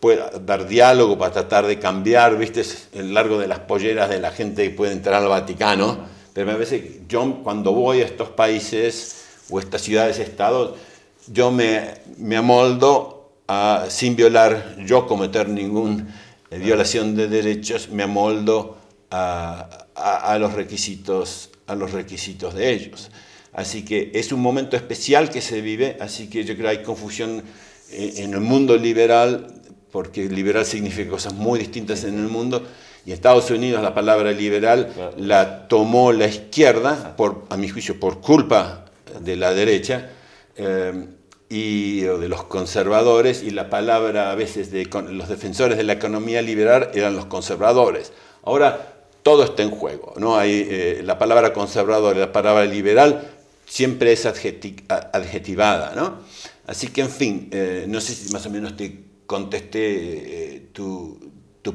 pueda 0.00 0.30
dar 0.30 0.66
diálogo 0.66 1.18
para 1.18 1.32
tratar 1.32 1.66
de 1.66 1.78
cambiar, 1.78 2.36
viste, 2.38 2.64
el 2.94 3.12
largo 3.12 3.38
de 3.38 3.46
las 3.46 3.60
polleras 3.60 4.08
de 4.08 4.18
la 4.18 4.32
gente 4.32 4.64
que 4.64 4.70
puede 4.70 4.92
entrar 4.92 5.22
al 5.22 5.28
Vaticano, 5.28 6.06
pero 6.32 6.50
a 6.50 6.56
veces 6.56 7.06
yo 7.06 7.42
cuando 7.44 7.72
voy 7.72 8.00
a 8.00 8.06
estos 8.06 8.30
países 8.30 9.24
o 9.50 9.60
estas 9.60 9.82
ciudades-estados, 9.82 10.78
yo 11.26 11.50
me, 11.50 11.94
me 12.16 12.38
amoldo 12.38 13.30
a, 13.46 13.86
sin 13.90 14.16
violar, 14.16 14.76
yo 14.78 15.06
cometer 15.06 15.48
ninguna 15.48 16.06
violación 16.50 17.14
de 17.14 17.28
derechos, 17.28 17.90
me 17.90 18.04
amoldo 18.04 18.78
a, 19.10 19.86
a, 19.94 20.32
a, 20.32 20.38
los 20.38 20.54
requisitos, 20.54 21.50
a 21.66 21.74
los 21.74 21.92
requisitos 21.92 22.54
de 22.54 22.70
ellos. 22.70 23.10
Así 23.52 23.84
que 23.84 24.12
es 24.14 24.32
un 24.32 24.40
momento 24.40 24.76
especial 24.76 25.28
que 25.28 25.42
se 25.42 25.60
vive, 25.60 25.98
así 26.00 26.30
que 26.30 26.44
yo 26.44 26.54
creo 26.54 26.70
que 26.70 26.78
hay 26.78 26.82
confusión 26.82 27.42
eh, 27.90 28.14
en 28.18 28.32
el 28.32 28.40
mundo 28.40 28.76
liberal 28.76 29.59
porque 29.90 30.24
liberal 30.24 30.64
significa 30.64 31.10
cosas 31.10 31.34
muy 31.34 31.58
distintas 31.58 32.04
en 32.04 32.18
el 32.18 32.28
mundo, 32.28 32.62
y 33.06 33.12
Estados 33.12 33.50
Unidos 33.50 33.82
la 33.82 33.94
palabra 33.94 34.30
liberal 34.32 34.92
la 35.16 35.68
tomó 35.68 36.12
la 36.12 36.26
izquierda, 36.26 37.16
por, 37.16 37.44
a 37.48 37.56
mi 37.56 37.68
juicio 37.68 37.98
por 37.98 38.20
culpa 38.20 38.86
de 39.20 39.36
la 39.36 39.54
derecha, 39.54 40.10
eh, 40.56 41.06
y 41.48 42.02
de 42.02 42.28
los 42.28 42.44
conservadores, 42.44 43.42
y 43.42 43.50
la 43.50 43.70
palabra 43.70 44.30
a 44.30 44.34
veces 44.36 44.70
de 44.70 44.88
los 45.10 45.28
defensores 45.28 45.76
de 45.76 45.82
la 45.84 45.94
economía 45.94 46.42
liberal 46.42 46.90
eran 46.94 47.16
los 47.16 47.26
conservadores. 47.26 48.12
Ahora 48.44 49.00
todo 49.22 49.44
está 49.44 49.62
en 49.62 49.70
juego, 49.70 50.14
¿no? 50.16 50.36
Hay, 50.36 50.66
eh, 50.70 51.02
la 51.04 51.18
palabra 51.18 51.52
conservador 51.52 52.16
y 52.16 52.20
la 52.20 52.32
palabra 52.32 52.64
liberal 52.64 53.28
siempre 53.66 54.12
es 54.12 54.26
adjetivada, 54.26 55.92
¿no? 55.94 56.18
Así 56.66 56.88
que, 56.88 57.00
en 57.00 57.10
fin, 57.10 57.48
eh, 57.50 57.84
no 57.88 58.00
sé 58.00 58.14
si 58.14 58.32
más 58.32 58.46
o 58.46 58.50
menos 58.50 58.76
te 58.76 59.09
contesté 59.30 60.56
eh, 60.56 60.62
tu, 60.72 61.16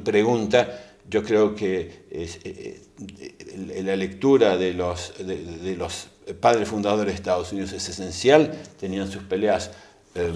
pregunta, 0.03 0.97
yo 1.09 1.23
creo 1.23 1.55
que 1.55 2.05
eh, 2.11 2.29
eh, 2.43 3.81
la 3.81 3.95
lectura 3.95 4.57
de 4.57 4.73
los, 4.73 5.13
de, 5.25 5.77
los 5.77 6.09
padres 6.41 6.67
fundadores 6.67 7.13
de 7.13 7.15
Estados 7.15 7.53
Unidos 7.53 7.71
es 7.71 7.87
esencial, 7.87 8.51
tenían 8.77 9.09
sus 9.09 9.23
peleas 9.23 9.71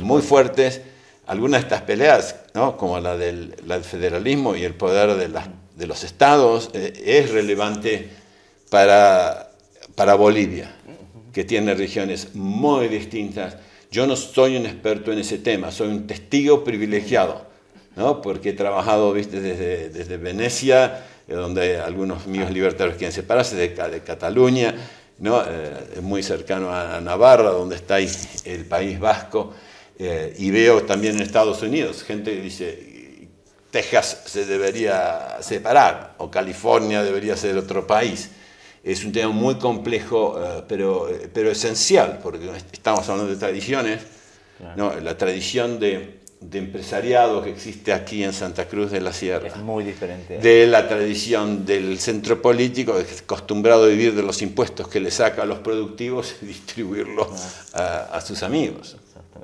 muy 0.02 0.22
fuertes, 0.22 0.80
algunas 1.28 1.60
de 1.60 1.68
estas 1.68 1.82
peleas, 1.82 2.38
¿no? 2.54 2.78
como 2.78 3.02
la 3.02 3.18
del, 3.18 3.54
federalismo 3.84 4.56
y 4.56 4.64
el 4.64 4.76
poder 4.76 5.16
de, 5.16 5.28
de 5.76 5.88
los 5.88 6.06
estados, 6.06 6.70
es 6.74 7.32
relevante 7.32 8.12
para, 8.70 9.52
para 9.96 10.16
Bolivia, 10.16 10.74
que 11.34 11.44
tiene 11.44 11.74
regiones 11.74 12.34
muy 12.34 12.88
distintas 12.88 13.58
yo 13.92 14.06
no 14.06 14.16
soy 14.16 14.58
un 14.58 14.66
experto 14.66 15.12
en 15.12 15.20
ese 15.20 15.40
tema, 15.40 15.72
soy 15.72 15.88
un 15.88 16.06
testigo 16.08 16.64
privilegiado, 16.64 17.46
¿no? 17.96 18.22
porque 18.22 18.50
he 18.50 18.54
trabajado 18.54 19.12
¿viste? 19.14 19.42
Desde, 19.42 20.18
Venecia, 20.18 21.06
eh, 21.28 21.34
donde 21.34 21.80
algunos 21.80 22.26
amigos 22.26 22.52
libertarios 22.52 22.98
quieren 22.98 23.14
separarse, 23.14 23.56
de, 23.56 24.02
Cataluña, 24.04 24.76
¿no? 25.20 25.42
Eh, 25.42 26.02
muy 26.02 26.24
cercano 26.24 26.74
a 26.74 27.02
Navarra, 27.02 27.50
donde 27.50 27.76
está 27.76 28.00
el 28.00 28.66
País 28.66 29.00
Vasco, 29.00 29.54
eh, 29.98 30.34
y 30.38 30.50
veo 30.50 30.84
también 30.84 31.16
en 31.16 31.22
Estados 31.22 31.62
Unidos 31.62 32.04
gente 32.04 32.34
que 32.34 32.42
dice, 32.42 33.28
Texas 33.70 34.22
se 34.26 34.46
debería 34.46 35.38
separar, 35.42 36.16
o 36.20 36.32
California 36.32 37.04
debería 37.04 37.36
ser 37.36 37.58
otro 37.58 37.86
país 37.86 38.30
es 38.84 39.04
un 39.04 39.12
tema 39.12 39.34
muy 39.34 39.56
complejo, 39.56 40.40
eh, 40.42 40.64
pero, 40.68 41.10
eh, 41.10 41.30
pero 41.34 41.52
esencial, 41.52 42.20
porque 42.22 42.50
estamos 42.72 43.08
hablando 43.10 43.32
de 43.32 43.38
tradiciones. 43.38 44.02
¿no? 44.76 44.94
La 45.00 45.18
tradición 45.18 45.80
de, 45.80 46.20
de, 46.42 46.60
empresariado 46.60 47.42
que 47.42 47.50
existe 47.50 47.94
aquí 47.94 48.26
en 48.26 48.34
Santa 48.34 48.68
Cruz 48.68 48.92
de 48.92 49.00
la 49.00 49.14
Sierra. 49.14 49.48
Es 49.48 49.56
muy 49.56 49.86
diferente. 49.86 50.40
De 50.40 50.68
la 50.68 50.86
tradición 50.86 51.66
del 51.66 51.98
centro 51.98 52.42
político, 52.42 52.94
acostumbrado 53.24 53.86
a 53.86 53.88
vivir 53.88 54.14
de 54.16 54.22
los 54.22 54.42
impuestos 54.42 54.90
que 54.90 55.00
le 55.00 55.12
saca 55.12 55.44
a 55.44 55.46
los 55.46 55.60
productivos 55.60 56.36
y 56.42 56.48
distribuirlos 56.48 57.30
a, 57.74 58.18
a 58.18 58.20
sus 58.20 58.44
amigos. 58.44 58.98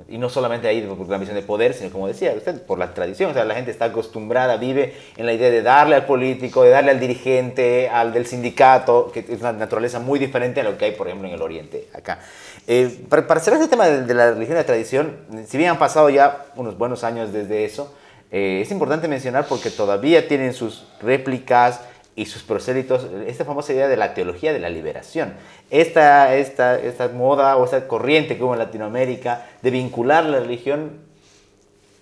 Y 0.08 0.18
no 0.18 0.28
solamente 0.28 0.68
ahí 0.68 0.82
por 0.82 1.08
la 1.08 1.18
misión 1.18 1.36
de 1.36 1.42
poder, 1.42 1.74
sino 1.74 1.90
como 1.90 2.06
decía 2.06 2.32
usted, 2.36 2.62
por 2.62 2.78
la 2.78 2.94
tradición. 2.94 3.30
O 3.30 3.34
sea, 3.34 3.44
la 3.44 3.54
gente 3.54 3.72
está 3.72 3.86
acostumbrada, 3.86 4.56
vive 4.56 4.94
en 5.16 5.26
la 5.26 5.32
idea 5.32 5.50
de 5.50 5.62
darle 5.62 5.96
al 5.96 6.06
político, 6.06 6.62
de 6.62 6.70
darle 6.70 6.92
al 6.92 7.00
dirigente, 7.00 7.88
al 7.88 8.12
del 8.12 8.26
sindicato, 8.26 9.10
que 9.12 9.20
es 9.20 9.40
una 9.40 9.52
naturaleza 9.52 9.98
muy 9.98 10.18
diferente 10.18 10.60
a 10.60 10.64
lo 10.64 10.78
que 10.78 10.84
hay, 10.84 10.92
por 10.92 11.08
ejemplo, 11.08 11.26
en 11.28 11.34
el 11.34 11.42
Oriente, 11.42 11.88
acá. 11.92 12.20
Eh, 12.68 13.04
para, 13.08 13.40
cerrar 13.40 13.60
este 13.60 13.70
tema 13.70 13.86
de, 13.86 14.14
la 14.14 14.32
religión 14.32 14.56
y 14.56 14.60
la 14.60 14.66
tradición, 14.66 15.16
si 15.46 15.56
bien 15.56 15.70
han 15.70 15.78
pasado 15.78 16.08
ya 16.10 16.46
unos 16.56 16.78
buenos 16.78 17.04
años 17.04 17.32
desde 17.32 17.64
eso, 17.64 17.92
eh, 18.30 18.60
es 18.62 18.70
importante 18.70 19.08
mencionar 19.08 19.46
porque 19.48 19.70
todavía 19.70 20.26
tienen 20.26 20.52
sus 20.52 20.86
réplicas, 21.00 21.80
y 22.16 22.24
sus 22.24 22.42
prosélitos, 22.42 23.06
esta 23.26 23.44
famosa 23.44 23.74
idea 23.74 23.88
de 23.88 23.96
la 23.98 24.14
teología 24.14 24.54
de 24.54 24.58
la 24.58 24.70
liberación. 24.70 25.34
Esta, 25.70 26.34
esta, 26.34 26.80
esta 26.80 27.08
moda 27.08 27.56
o 27.58 27.66
esta 27.66 27.86
corriente 27.86 28.38
que 28.38 28.42
hubo 28.42 28.54
en 28.54 28.58
Latinoamérica 28.58 29.46
de 29.60 29.70
vincular 29.70 30.24
la 30.24 30.40
religión 30.40 31.04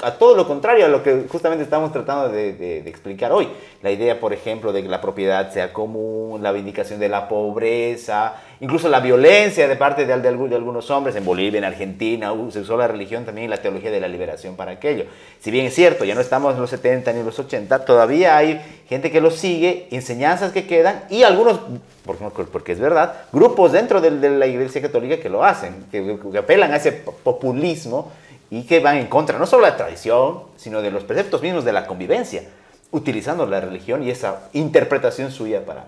a 0.03 0.12
todo 0.12 0.37
lo 0.37 0.46
contrario 0.46 0.87
a 0.87 0.88
lo 0.88 1.03
que 1.03 1.27
justamente 1.29 1.64
estamos 1.64 1.92
tratando 1.92 2.29
de, 2.29 2.53
de, 2.53 2.79
explicar 2.88 3.33
hoy. 3.33 3.48
La 3.83 3.90
idea, 3.90 4.20
por 4.20 4.33
ejemplo, 4.33 4.72
de 4.72 4.83
que 4.83 4.88
la 4.88 5.00
propiedad 5.00 5.53
sea 5.53 5.72
común, 5.72 6.42
la 6.42 6.53
vindicación 6.53 7.00
de 7.00 7.09
la 7.09 7.29
pobreza, 7.29 8.35
incluso 8.64 8.88
la 8.88 9.00
violencia 9.00 9.68
de 9.68 9.77
parte 9.77 10.07
de, 10.07 10.12
algunos 10.14 10.90
hombres 10.90 11.14
en 11.16 11.24
Bolivia, 11.27 11.59
en 11.59 11.64
Argentina, 11.64 12.33
se 12.48 12.61
usó 12.61 12.79
la 12.79 12.88
religión 12.88 13.27
también 13.27 13.44
y 13.44 13.48
la 13.48 13.59
teología 13.59 13.90
de 13.90 14.00
la 14.00 14.09
liberación 14.09 14.57
para 14.57 14.72
aquello. 14.72 15.05
Si 15.38 15.50
bien 15.50 15.66
es 15.66 15.74
cierto, 15.74 16.07
ya 16.07 16.14
no 16.14 16.22
estamos 16.22 16.55
en 16.55 16.62
los 16.62 16.70
70 16.70 17.12
ni 17.12 17.20
en 17.20 17.27
los 17.27 17.38
80, 17.38 17.85
todavía 17.85 18.38
hay 18.38 18.62
gente 18.88 19.11
que 19.11 19.20
lo 19.20 19.31
sigue, 19.31 19.87
enseñanzas 19.90 20.50
que 20.50 20.66
quedan 20.66 21.05
y 21.11 21.24
algunos, 21.24 21.61
porque 22.50 22.72
es 22.72 22.81
verdad, 22.81 23.27
grupos 23.35 23.72
dentro 23.72 24.00
de, 24.00 24.11
la 24.31 24.46
Iglesia 24.46 24.81
Católica 24.81 25.18
que 25.18 25.29
lo 25.29 25.44
hacen, 25.44 25.85
que, 25.92 26.18
que 26.33 26.38
apelan 26.38 26.72
a 26.72 26.77
ese 26.77 26.92
populismo 26.92 28.12
y 28.50 28.62
que 28.62 28.81
van 28.81 28.96
en 28.96 29.09
contra 29.09 29.38
no 29.38 29.44
solo 29.44 29.66
de 29.66 29.72
la 29.72 29.77
tradición, 29.77 30.44
sino 30.57 30.81
de 30.81 30.90
los 30.90 31.05
preceptos 31.05 31.42
mismos 31.42 31.66
de 31.66 31.72
la 31.72 31.87
convivencia, 31.87 32.44
utilizando 32.92 33.44
la 33.44 33.61
religión 33.61 34.03
y 34.03 34.11
esa 34.11 34.48
interpretación 34.55 35.31
suya 35.31 35.66
para, 35.66 35.85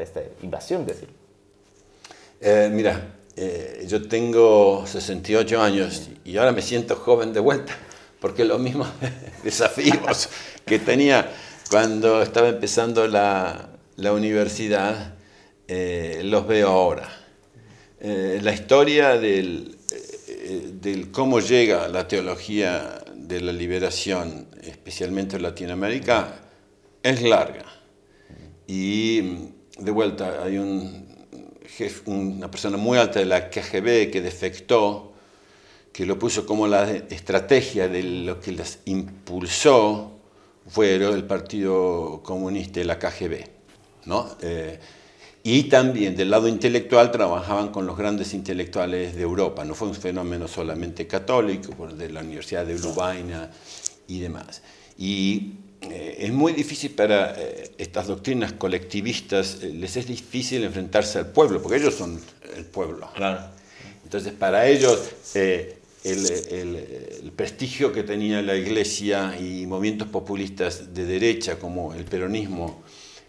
esta 0.00 0.22
invasión, 0.42 0.86
decir. 0.86 1.21
Eh, 2.44 2.68
mira, 2.72 3.18
eh, 3.36 3.84
yo 3.86 4.02
tengo 4.08 4.84
68 4.84 5.62
años 5.62 6.08
y 6.24 6.36
ahora 6.38 6.50
me 6.50 6.60
siento 6.60 6.96
joven 6.96 7.32
de 7.32 7.38
vuelta, 7.38 7.72
porque 8.20 8.44
los 8.44 8.58
mismos 8.58 8.88
desafíos 9.44 10.28
que 10.66 10.80
tenía 10.80 11.32
cuando 11.70 12.20
estaba 12.20 12.48
empezando 12.48 13.06
la, 13.06 13.68
la 13.94 14.12
universidad, 14.12 15.14
los 15.68 16.46
veo 16.46 16.68
ahora. 16.68 17.08
la 18.00 18.52
historia 18.52 19.16
del, 19.16 19.78
del 20.82 21.10
cómo 21.10 21.40
llega 21.40 21.88
la 21.88 22.06
teología 22.08 23.02
de 23.14 23.40
la 23.40 23.52
liberación, 23.52 24.48
especialmente 24.62 25.36
en 25.36 25.42
Latinoamérica, 25.42 26.42
es 27.02 27.22
larga. 27.22 27.64
Y 28.66 29.20
de 29.78 29.90
vuelta, 29.90 30.42
hay 30.44 30.58
un 30.58 31.11
una 32.06 32.50
persona 32.50 32.76
muy 32.76 32.98
alta 32.98 33.18
de 33.18 33.26
la 33.26 33.50
KGB 33.50 34.10
que 34.10 34.20
defectó, 34.20 35.12
que 35.92 36.06
lo 36.06 36.18
puso 36.18 36.46
como 36.46 36.66
la 36.66 36.90
estrategia 36.90 37.88
de 37.88 38.02
lo 38.02 38.40
que 38.40 38.52
les 38.52 38.80
impulsó, 38.86 40.12
fue 40.66 40.94
el 40.94 41.24
Partido 41.24 42.22
Comunista 42.22 42.80
y 42.80 42.84
la 42.84 42.98
KGB. 42.98 43.44
¿no? 44.06 44.28
Eh, 44.40 44.78
y 45.44 45.64
también 45.64 46.14
del 46.14 46.30
lado 46.30 46.46
intelectual 46.46 47.10
trabajaban 47.10 47.70
con 47.70 47.84
los 47.86 47.96
grandes 47.96 48.32
intelectuales 48.32 49.16
de 49.16 49.22
Europa. 49.22 49.64
No 49.64 49.74
fue 49.74 49.88
un 49.88 49.94
fenómeno 49.94 50.46
solamente 50.46 51.06
católico, 51.06 51.88
de 51.88 52.10
la 52.10 52.20
Universidad 52.20 52.64
de 52.64 52.78
Lubaina 52.78 53.50
y 54.06 54.20
demás. 54.20 54.62
Y 54.96 55.54
eh, 55.90 56.16
es 56.20 56.32
muy 56.32 56.52
difícil 56.52 56.92
para 56.92 57.34
eh, 57.36 57.72
estas 57.78 58.06
doctrinas 58.06 58.52
colectivistas, 58.52 59.58
eh, 59.62 59.72
les 59.74 59.96
es 59.96 60.06
difícil 60.06 60.62
enfrentarse 60.64 61.18
al 61.18 61.32
pueblo, 61.32 61.60
porque 61.60 61.78
ellos 61.78 61.94
son 61.94 62.20
el 62.56 62.64
pueblo. 62.64 63.08
Entonces, 64.04 64.32
para 64.32 64.66
ellos, 64.68 65.10
el, 65.34 65.74
el, 66.04 67.32
prestigio 67.34 67.92
que 67.92 68.02
tenía 68.02 68.42
la 68.42 68.54
iglesia 68.56 69.38
y 69.40 69.66
movimientos 69.66 70.08
populistas 70.08 70.92
de 70.92 71.04
derecha, 71.04 71.58
como 71.58 71.94
el 71.94 72.04
peronismo 72.04 72.82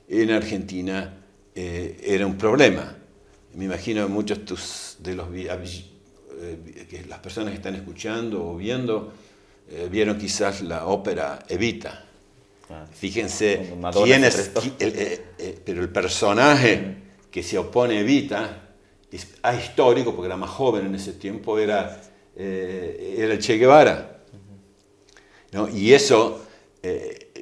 en 0.09 0.31
Argentina, 0.31 1.17
era 1.55 2.27
un 2.27 2.37
problema. 2.37 2.97
Me 3.53 3.65
imagino 3.65 4.09
muchos 4.09 4.43
tus, 4.43 4.97
de 4.99 5.15
los 5.15 5.29
que 5.29 7.05
las 7.07 7.19
personas 7.19 7.51
que 7.51 7.57
están 7.57 7.75
escuchando 7.75 8.45
o 8.45 8.57
viendo 8.57 9.13
vieron 9.89 10.17
quizás 10.17 10.61
la 10.61 10.87
ópera 10.87 11.45
Evita 11.47 12.03
Fíjense 12.93 13.73
quién 14.03 14.23
es, 14.23 14.51
eh, 14.79 15.25
eh, 15.37 15.59
pero 15.65 15.81
el 15.81 15.89
personaje 15.89 16.95
que 17.29 17.43
se 17.43 17.57
opone 17.57 17.97
a 17.97 17.99
Evita 18.01 18.69
es 19.11 19.27
ahistórico, 19.41 20.15
porque 20.15 20.27
era 20.27 20.37
más 20.37 20.49
joven 20.49 20.85
en 20.85 20.95
ese 20.95 21.13
tiempo, 21.13 21.59
era, 21.59 22.01
eh, 22.35 23.15
era 23.17 23.33
el 23.33 23.39
Che 23.39 23.57
Guevara. 23.57 24.21
Y 25.73 25.93
eso 25.93 26.41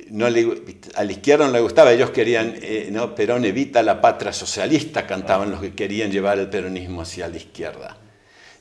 no 0.10 0.26
a 0.26 0.30
la 0.30 1.12
izquierda 1.12 1.46
no 1.46 1.54
le 1.54 1.62
gustaba, 1.62 1.94
ellos 1.94 2.10
querían, 2.10 2.56
¿no? 2.92 3.16
Perón 3.16 3.46
evita 3.46 3.82
la 3.84 4.02
patria 4.02 4.34
socialista, 4.34 5.08
cantaban 5.08 5.50
los 5.50 5.62
que 5.62 5.74
querían 5.74 6.12
llevar 6.12 6.38
el 6.38 6.50
peronismo 6.50 7.02
hacia 7.02 7.30
la 7.30 7.38
izquierda. 7.38 7.98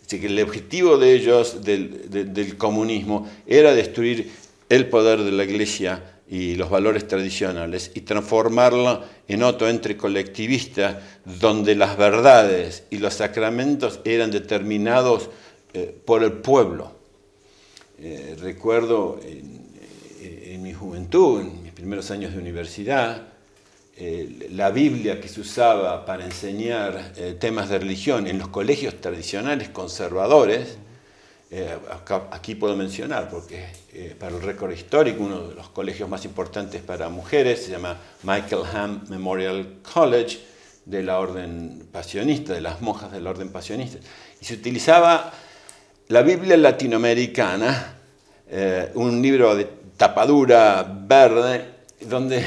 Así 0.06 0.20
que 0.20 0.26
el 0.26 0.40
objetivo 0.40 0.98
de 0.98 1.12
ellos, 1.14 1.64
del, 1.64 2.33
del 2.33 2.56
comunismo, 2.56 3.28
era 3.46 3.74
destruir 3.74 4.30
el 4.68 4.88
poder 4.88 5.22
de 5.24 5.33
la 5.33 5.44
iglesia 5.44 6.19
y 6.31 6.55
los 6.55 6.71
valores 6.71 7.09
tradicionales 7.09 7.90
y 7.93 8.03
transformarlo 8.03 9.03
en 9.27 9.43
otro 9.43 9.69
entre 9.69 9.97
colectivista 9.97 11.03
donde 11.25 11.75
las 11.75 11.97
verdades 11.97 12.85
y 12.88 12.99
los 12.99 13.14
sacramentos 13.14 13.99
eran 14.05 14.31
determinados 14.31 15.29
eh, 15.75 15.93
por 16.05 16.23
el 16.23 16.35
pueblo. 16.35 16.93
Eh, 17.99 18.37
recuerdo 18.40 19.21
en, 19.25 20.62
mi 20.62 20.73
juventud, 20.73 21.40
en 21.40 21.62
mis 21.64 21.73
primeros 21.73 22.11
años 22.12 22.33
de 22.33 22.38
universidad, 22.38 23.23
eh, 23.97 24.49
la 24.53 24.71
Biblia 24.71 25.21
que 25.21 25.27
se 25.27 25.40
usaba 25.40 26.05
para 26.05 26.25
enseñar 26.25 27.12
temas 27.40 27.71
de 27.71 27.79
religión 27.79 28.27
en 28.27 28.38
los 28.38 28.49
colegios 28.49 29.01
tradicionales 29.01 29.71
conservadores, 29.71 30.77
eh, 31.52 31.76
aquí 32.30 32.54
puedo 32.54 32.76
mencionar, 32.76 33.28
porque 33.28 33.66
eh, 33.92 34.14
para 34.18 34.36
el 34.36 34.40
récord 34.40 34.70
histórico, 34.70 35.24
uno 35.24 35.48
de 35.48 35.54
los 35.56 35.68
colegios 35.70 36.08
más 36.08 36.24
importantes 36.24 36.80
para 36.80 37.08
mujeres 37.08 37.64
se 37.64 37.72
llama 37.72 37.98
Michael 38.22 38.62
Ham 38.72 39.04
Memorial 39.08 39.78
College, 39.92 40.38
de 40.84 41.02
la 41.02 41.18
orden 41.18 41.88
pasionista, 41.90 42.52
de 42.52 42.60
las 42.60 42.80
monjas 42.80 43.10
de 43.10 43.20
la 43.20 43.30
orden 43.30 43.50
pasionista. 43.50 43.98
Y 44.40 44.44
se 44.44 44.54
utilizaba 44.54 45.32
la 46.08 46.22
Biblia 46.22 46.56
latinoamericana, 46.56 47.96
eh, 48.48 48.92
un 48.94 49.20
libro 49.20 49.56
de 49.56 49.68
tapadura 49.96 50.86
verde, 50.88 51.64
donde 52.00 52.44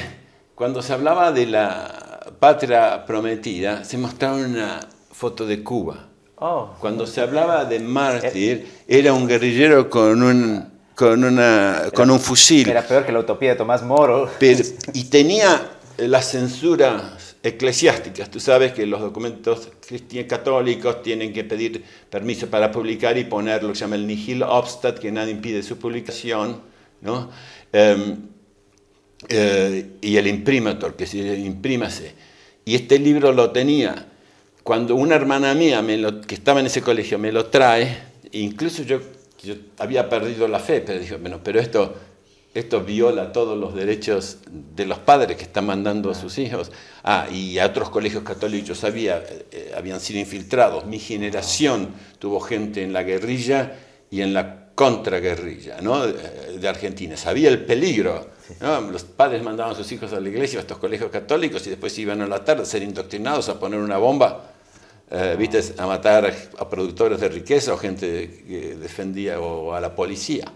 cuando 0.55 0.81
se 0.81 0.93
hablaba 0.93 1.33
de 1.33 1.45
la 1.45 2.33
patria 2.39 3.05
prometida, 3.05 3.83
se 3.83 3.97
mostraba 3.97 4.37
una 4.37 4.79
foto 5.11 5.45
de 5.45 5.61
Cuba 5.61 6.12
Oh. 6.45 6.75
Cuando 6.77 7.07
se 7.07 7.21
hablaba 7.21 7.63
de 7.63 7.79
mártir, 7.79 8.67
era 8.85 9.13
un 9.13 9.29
guerrillero 9.29 9.89
con 9.89 10.21
un, 10.21 10.65
con 10.93 11.23
una, 11.23 11.83
con 11.95 12.11
un 12.11 12.19
fusil. 12.19 12.67
Era 12.67 12.85
peor 12.85 13.05
que 13.05 13.13
la 13.13 13.19
utopía 13.19 13.51
de 13.51 13.55
Tomás 13.55 13.81
Moro. 13.81 14.29
y 14.93 15.03
tenía 15.05 15.69
las 15.95 16.31
censuras 16.31 17.37
eclesiásticas. 17.43 18.29
Tú 18.29 18.41
sabes 18.41 18.73
que 18.73 18.85
los 18.85 18.99
documentos 18.99 19.69
católicos 20.27 21.01
tienen 21.01 21.31
que 21.31 21.45
pedir 21.45 21.81
permiso 22.09 22.47
para 22.47 22.69
publicar 22.73 23.17
y 23.17 23.23
poner 23.23 23.63
lo 23.63 23.69
que 23.69 23.75
se 23.75 23.81
llama 23.85 23.95
el 23.95 24.05
nihil 24.05 24.43
obstat, 24.43 24.99
que 24.99 25.13
nada 25.13 25.31
impide 25.31 25.63
su 25.63 25.77
publicación, 25.77 26.59
¿no? 26.99 27.29
Em, 27.71 28.17
eh, 29.29 29.91
y 30.01 30.17
el 30.17 30.27
imprimator, 30.27 30.97
que 30.97 31.07
se 31.07 31.39
imprímase. 31.39 32.13
Y 32.65 32.75
este 32.75 32.99
libro 32.99 33.31
lo 33.31 33.51
tenía 33.51 34.09
cuando 34.63 34.95
una 34.95 35.15
hermana 35.15 35.53
mía 35.53 35.81
me 35.81 36.21
que 36.21 36.35
estaba 36.35 36.61
en 36.61 36.67
ese 36.67 36.81
colegio 36.81 37.19
me 37.19 37.31
lo 37.31 37.47
trae, 37.47 37.97
incluso 38.31 38.83
yo, 38.83 38.99
yo 39.43 39.55
había 39.77 40.09
perdido 40.09 40.47
la 40.47 40.59
fe, 40.59 40.81
pero 40.81 40.99
dije, 40.99 41.17
bueno, 41.17 41.41
pero 41.43 41.59
esto, 41.59 41.93
esto 42.53 42.81
viola 42.81 43.33
todos 43.33 43.57
los 43.57 43.75
derechos 43.75 44.37
de 44.49 44.85
los 44.85 44.99
padres 44.99 45.35
que 45.35 45.43
están 45.43 45.65
mandando 45.65 46.09
a 46.09 46.15
sus 46.15 46.37
hijos. 46.37 46.71
Ah, 47.03 47.27
y 47.29 47.59
a 47.59 47.65
otros 47.65 47.89
colegios 47.89 48.23
católicos 48.23 48.85
había, 48.85 49.21
eh, 49.51 49.73
habían 49.75 49.99
sido 49.99 50.21
infiltrados. 50.21 50.85
Mi 50.85 50.97
generación 50.97 51.89
tuvo 52.17 52.39
gente 52.39 52.83
en 52.83 52.93
la 52.93 53.03
guerrilla 53.03 53.73
y 54.09 54.21
en 54.21 54.33
la 54.33 54.69
contraguerrilla 54.75 55.81
¿no? 55.81 56.07
de 56.07 56.67
Argentina. 56.67 57.17
Sabía 57.17 57.49
el 57.49 57.65
peligro. 57.65 58.31
Los 58.91 59.03
padres 59.03 59.43
mandaban 59.43 59.73
a 59.73 59.75
sus 59.75 59.91
hijos 59.91 60.13
a 60.13 60.19
la 60.19 60.29
iglesia, 60.29 60.59
a 60.59 60.61
estos 60.61 60.77
colegios 60.77 61.11
católicos, 61.11 61.65
y 61.67 61.69
después 61.69 61.97
iban 61.99 62.21
a 62.21 62.27
la 62.27 62.43
tarde 62.43 62.63
a 62.63 62.65
ser 62.65 62.81
indoctrinados, 62.81 63.49
a 63.49 63.59
poner 63.59 63.79
una 63.79 63.97
bomba 63.97 64.52
eh, 65.15 65.35
viste, 65.37 65.61
a 65.77 65.85
matar 65.85 66.25
a 66.57 66.67
productores 66.67 67.19
de 67.19 67.29
riqueza 67.29 67.71
o 67.71 67.77
gente 67.77 68.43
que 68.47 68.75
defendía 68.75 69.39
o 69.39 69.71
a 69.71 69.79
la 69.79 69.93
policía. 69.93 70.51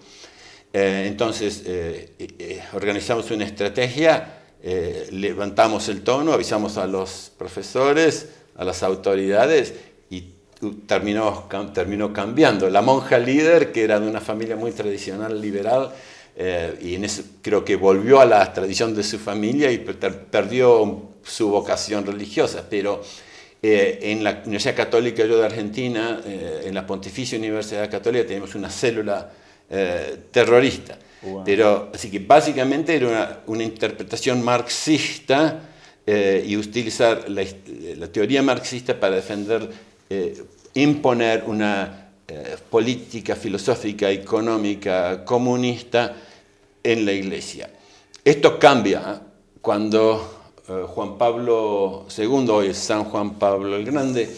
Eh, 0.74 1.06
entonces, 1.06 1.62
eh, 1.68 2.64
organizamos 2.74 3.30
una 3.30 3.46
estrategia, 3.46 4.34
levantamos 5.12 5.88
el 5.90 6.02
tono, 6.02 6.34
avisamos 6.34 6.78
a 6.78 6.88
los 6.88 7.32
profesores, 7.38 8.30
a 8.56 8.64
las 8.64 8.82
autoridades 8.82 9.76
y 10.10 10.24
terminó, 10.88 11.48
terminó 11.72 12.12
cambiando. 12.12 12.68
La 12.72 12.82
monja 12.82 13.20
líder, 13.20 13.72
que 13.72 13.84
era 13.84 14.00
de 14.00 14.10
una 14.10 14.22
familia 14.22 14.56
muy 14.56 14.72
tradicional 14.72 15.40
liberal, 15.40 15.94
y 16.82 16.96
en 16.96 17.04
eso 17.04 17.22
creo 17.44 17.64
que 17.64 17.76
volvió 17.76 18.20
a 18.20 18.26
la 18.26 18.52
tradición 18.54 18.96
de 18.96 19.04
su 19.04 19.20
familia 19.20 19.72
y 19.72 19.78
perdió 19.78 21.10
su 21.24 21.50
vocación 21.50 22.06
religiosa, 22.06 22.66
pero 22.68 23.04
eh, 23.62 24.00
en 24.04 24.24
la 24.24 24.42
Universidad 24.46 24.76
Católica 24.76 25.26
yo 25.26 25.40
de 25.40 25.46
Argentina, 25.46 26.22
eh, 26.26 26.64
en 26.66 26.76
la 26.76 26.86
Pontificia 26.86 27.40
Universidad 27.40 27.90
Católica, 27.90 28.28
tenemos 28.28 28.54
una 28.54 28.70
célula 28.70 29.32
eh, 29.70 30.18
terrorista. 30.32 30.98
Pero, 31.44 31.90
así 31.94 32.12
que 32.12 32.20
básicamente 32.20 32.96
era 32.96 33.42
una, 33.48 33.64
interpretación 33.64 34.44
marxista 34.44 35.62
y 36.06 36.56
utilizar 36.56 37.28
la, 37.28 37.44
la, 37.98 38.08
teoría 38.08 38.42
marxista 38.42 38.98
para 38.98 39.16
defender, 39.16 39.68
imponer 40.76 41.44
una 41.48 42.12
política 42.70 43.36
filosófica, 43.36 44.10
económica, 44.10 45.26
comunista 45.26 46.16
en 46.84 47.04
la 47.04 47.12
Iglesia. 47.12 47.72
Esto 48.24 48.58
cambia 48.58 49.20
cuando 49.60 50.47
eh, 50.70 50.86
Juan 50.88 51.18
Pablo 51.18 52.06
II, 52.16 52.50
hoy 52.50 52.74
San 52.74 53.06
Juan 53.06 53.36
Pablo 53.36 53.78
el 53.78 53.86
Grande, 53.86 54.30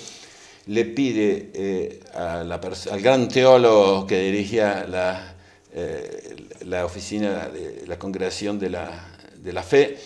le 0.68 0.86
pide 0.86 1.50
eh, 1.54 2.00
al 2.14 3.02
gran 3.02 3.28
teólogo 3.28 4.06
que 4.06 4.20
dirigía 4.22 4.86
la, 4.88 5.36
eh, 5.74 6.36
la 6.66 6.86
oficina 6.86 7.50
de 7.50 7.88
la 7.88 7.98
congregación 7.98 8.60
de 8.60 8.70
la, 8.70 9.64
fe, 9.64 9.98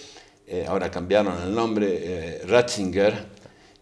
ahora 0.68 0.90
cambiaron 0.90 1.42
el 1.42 1.54
nombre, 1.54 2.42
Ratzinger, 2.46 3.26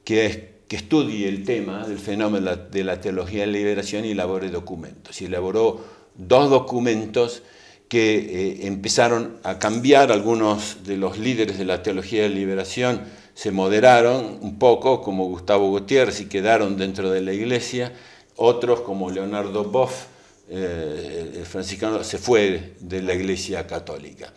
que, 0.04 0.64
que 0.68 0.76
estudie 0.78 1.28
el 1.30 1.44
tema 1.44 1.88
del 1.88 2.00
fenómeno 2.00 2.56
de 2.56 2.84
la 2.84 3.00
teología 3.00 3.42
de 3.42 3.48
la 3.48 3.54
liberación 3.54 4.06
y 4.06 4.12
elabore 4.12 4.50
documentos. 4.50 5.22
Y 5.22 5.26
elaboró 5.26 5.80
dos 6.16 6.50
documentos 6.50 7.44
que 7.92 8.16
eh, 8.16 8.68
empezaron 8.68 9.40
a 9.44 9.60
cambiar 9.60 10.14
algunos 10.14 10.86
de 10.86 10.96
los 10.96 11.18
líderes 11.18 11.58
de 11.58 11.66
la 11.66 11.84
teología 11.84 12.22
de 12.22 12.30
liberación, 12.30 13.02
se 13.34 13.52
moderaron 13.52 14.40
un 14.40 14.58
poco, 14.58 15.02
como 15.02 15.28
Gustavo 15.28 15.70
Gutiérrez, 15.72 16.22
y 16.22 16.28
quedaron 16.28 16.78
dentro 16.78 17.12
de 17.12 17.20
la 17.20 17.34
iglesia. 17.34 17.92
Otros, 18.38 18.80
como 18.80 19.12
Leonardo 19.12 19.66
Boff, 19.66 20.06
eh, 20.50 21.34
el 21.36 21.46
franciscano, 21.46 22.02
se 22.06 22.18
fue 22.18 22.76
de 22.80 23.02
la 23.02 23.14
iglesia 23.14 23.68
católica. 23.68 24.32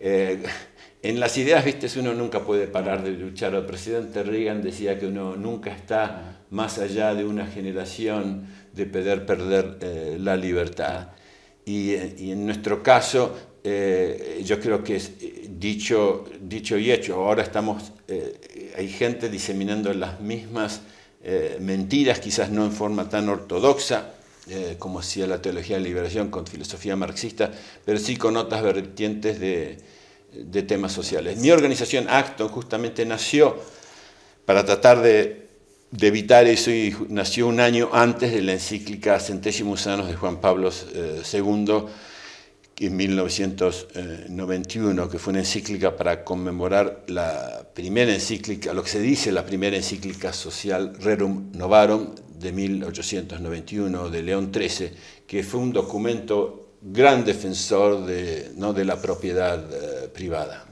Eh, 0.00 0.42
en 1.02 1.20
las 1.20 1.36
ideas, 1.36 1.62
viste, 1.62 1.88
uno 2.00 2.14
nunca 2.14 2.40
puede 2.40 2.68
parar 2.68 3.02
de 3.02 3.10
luchar. 3.10 3.54
El 3.54 3.66
presidente 3.66 4.22
Reagan 4.22 4.62
decía 4.62 4.98
que 4.98 5.08
uno 5.08 5.36
nunca 5.36 5.70
está 5.70 6.40
más 6.48 6.78
allá 6.78 7.14
de 7.14 7.26
una 7.26 7.46
generación 7.48 8.46
de 8.72 8.86
poder 8.86 9.26
perder 9.26 9.76
la 10.20 10.38
libertad. 10.38 11.08
Y, 11.64 11.94
y, 11.94 12.32
en 12.32 12.46
nuestro 12.46 12.82
caso, 12.82 13.34
yo 13.64 14.60
creo 14.60 14.84
que 14.84 14.96
es 14.96 15.12
dicho, 15.58 16.26
dicho 16.40 16.76
y 16.76 16.92
hecho. 16.92 17.14
Ahora 17.14 17.42
estamos, 17.42 17.92
hay 18.76 18.88
gente 18.88 19.30
diseminando 19.30 19.92
las 19.94 20.20
mismas 20.20 20.82
mentiras, 21.60 22.20
quizás 22.20 22.50
no 22.50 22.66
en 22.66 22.72
forma 22.72 23.08
tan 23.08 23.30
ortodoxa, 23.30 24.14
eh, 24.46 24.76
como 24.78 24.98
hacía 24.98 25.26
la 25.26 25.40
teología 25.40 25.76
de 25.76 25.82
liberación 25.82 26.28
con 26.28 26.46
filosofía 26.46 26.96
marxista, 26.96 27.50
pero 27.82 27.98
sí 27.98 28.18
con 28.18 28.36
otras 28.36 28.62
vertientes 28.62 29.40
de, 29.40 29.78
de 30.32 30.62
temas 30.62 30.92
sociales. 30.92 31.38
Mi 31.38 31.50
organización 31.50 32.08
Acton 32.10 32.48
justamente 32.48 33.06
nació 33.06 33.56
para 34.44 34.66
tratar 34.66 35.00
de, 35.00 35.43
de, 35.96 36.06
evitar 36.06 36.46
eso 36.46 36.70
y 36.70 36.94
nació 37.08 37.48
un 37.48 37.60
año 37.60 37.90
antes 37.92 38.32
de 38.32 38.42
la 38.42 38.52
encíclica 38.52 39.18
Centésimos 39.20 39.86
Años 39.86 40.08
de 40.08 40.16
Juan 40.16 40.40
Pablo 40.40 40.70
II, 40.70 40.94
eh, 40.94 41.22
en 42.76 42.96
1991, 42.96 45.08
que 45.08 45.18
fue 45.18 45.30
una 45.32 45.40
encíclica 45.40 45.96
para 45.96 46.24
conmemorar 46.24 47.04
la 47.06 47.68
primera 47.72 48.12
encíclica, 48.12 48.72
lo 48.72 48.82
que 48.82 48.90
se 48.90 49.00
dice 49.00 49.30
la 49.30 49.46
primera 49.46 49.76
encíclica 49.76 50.32
social 50.32 50.96
Rerum 51.00 51.52
Novarum 51.52 52.14
de 52.38 52.50
1891 52.50 54.10
de 54.10 54.22
León 54.22 54.50
XIII, 54.52 54.90
que 55.26 55.44
fue 55.44 55.60
un 55.60 55.72
documento 55.72 56.72
gran 56.82 57.24
defensor 57.24 58.04
de, 58.04 58.50
¿no? 58.56 58.72
de 58.72 58.84
la 58.84 59.00
propiedad 59.00 59.64
eh, 59.72 60.08
privada. 60.08 60.66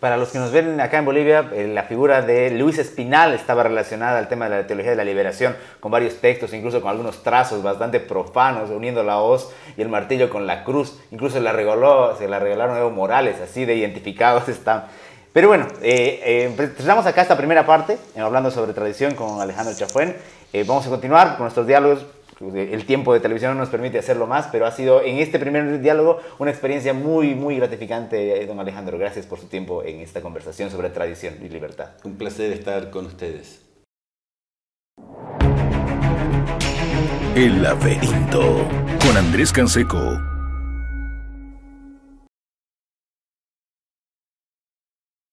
Para 0.00 0.16
los 0.16 0.28
que 0.28 0.38
nos 0.38 0.52
ven 0.52 0.80
acá 0.80 0.98
en 0.98 1.04
Bolivia, 1.04 1.50
eh, 1.52 1.66
la 1.66 1.82
figura 1.82 2.22
de 2.22 2.50
Luis 2.50 2.78
Espinal 2.78 3.34
estaba 3.34 3.64
relacionada 3.64 4.18
al 4.18 4.28
tema 4.28 4.48
de 4.48 4.56
la 4.56 4.66
teología 4.66 4.92
de 4.92 4.96
la 4.96 5.04
liberación, 5.04 5.56
con 5.80 5.90
varios 5.90 6.20
textos, 6.20 6.52
incluso 6.52 6.80
con 6.80 6.90
algunos 6.90 7.24
trazos 7.24 7.62
bastante 7.62 7.98
profanos, 7.98 8.70
uniendo 8.70 9.02
la 9.02 9.18
hoz 9.18 9.50
y 9.76 9.82
el 9.82 9.88
martillo 9.88 10.30
con 10.30 10.46
la 10.46 10.62
cruz. 10.62 11.00
Incluso 11.10 11.40
la 11.40 11.52
regaló, 11.52 12.16
se 12.16 12.28
la 12.28 12.38
regalaron 12.38 12.76
Evo 12.76 12.90
Morales, 12.90 13.40
así 13.40 13.64
de 13.64 13.74
identificados 13.74 14.48
están. 14.48 14.84
Pero 15.32 15.48
bueno, 15.48 15.66
eh, 15.82 16.50
eh, 16.56 17.04
acá 17.06 17.22
esta 17.22 17.36
primera 17.36 17.66
parte, 17.66 17.98
hablando 18.16 18.50
sobre 18.50 18.72
tradición 18.72 19.14
con 19.14 19.40
Alejandro 19.40 19.74
Chafuén. 19.76 20.16
Eh, 20.52 20.64
vamos 20.66 20.86
a 20.86 20.90
continuar 20.90 21.36
con 21.36 21.44
nuestros 21.44 21.66
diálogos. 21.66 22.06
El 22.40 22.86
tiempo 22.86 23.12
de 23.12 23.20
televisión 23.20 23.54
no 23.54 23.60
nos 23.60 23.68
permite 23.68 23.98
hacerlo 23.98 24.26
más, 24.26 24.48
pero 24.52 24.66
ha 24.66 24.70
sido 24.70 25.02
en 25.02 25.18
este 25.18 25.38
primer 25.38 25.80
diálogo 25.80 26.20
una 26.38 26.50
experiencia 26.50 26.94
muy, 26.94 27.34
muy 27.34 27.56
gratificante, 27.56 28.46
don 28.46 28.60
Alejandro. 28.60 28.96
Gracias 28.96 29.26
por 29.26 29.40
su 29.40 29.46
tiempo 29.46 29.82
en 29.82 30.00
esta 30.00 30.20
conversación 30.20 30.70
sobre 30.70 30.90
tradición 30.90 31.34
y 31.42 31.48
libertad. 31.48 31.90
Un 32.04 32.16
placer 32.16 32.52
estar 32.52 32.90
con 32.90 33.06
ustedes. 33.06 33.64
El 37.34 37.62
laberinto 37.62 38.66
con 39.00 39.16
Andrés 39.16 39.52
Canseco. 39.52 40.37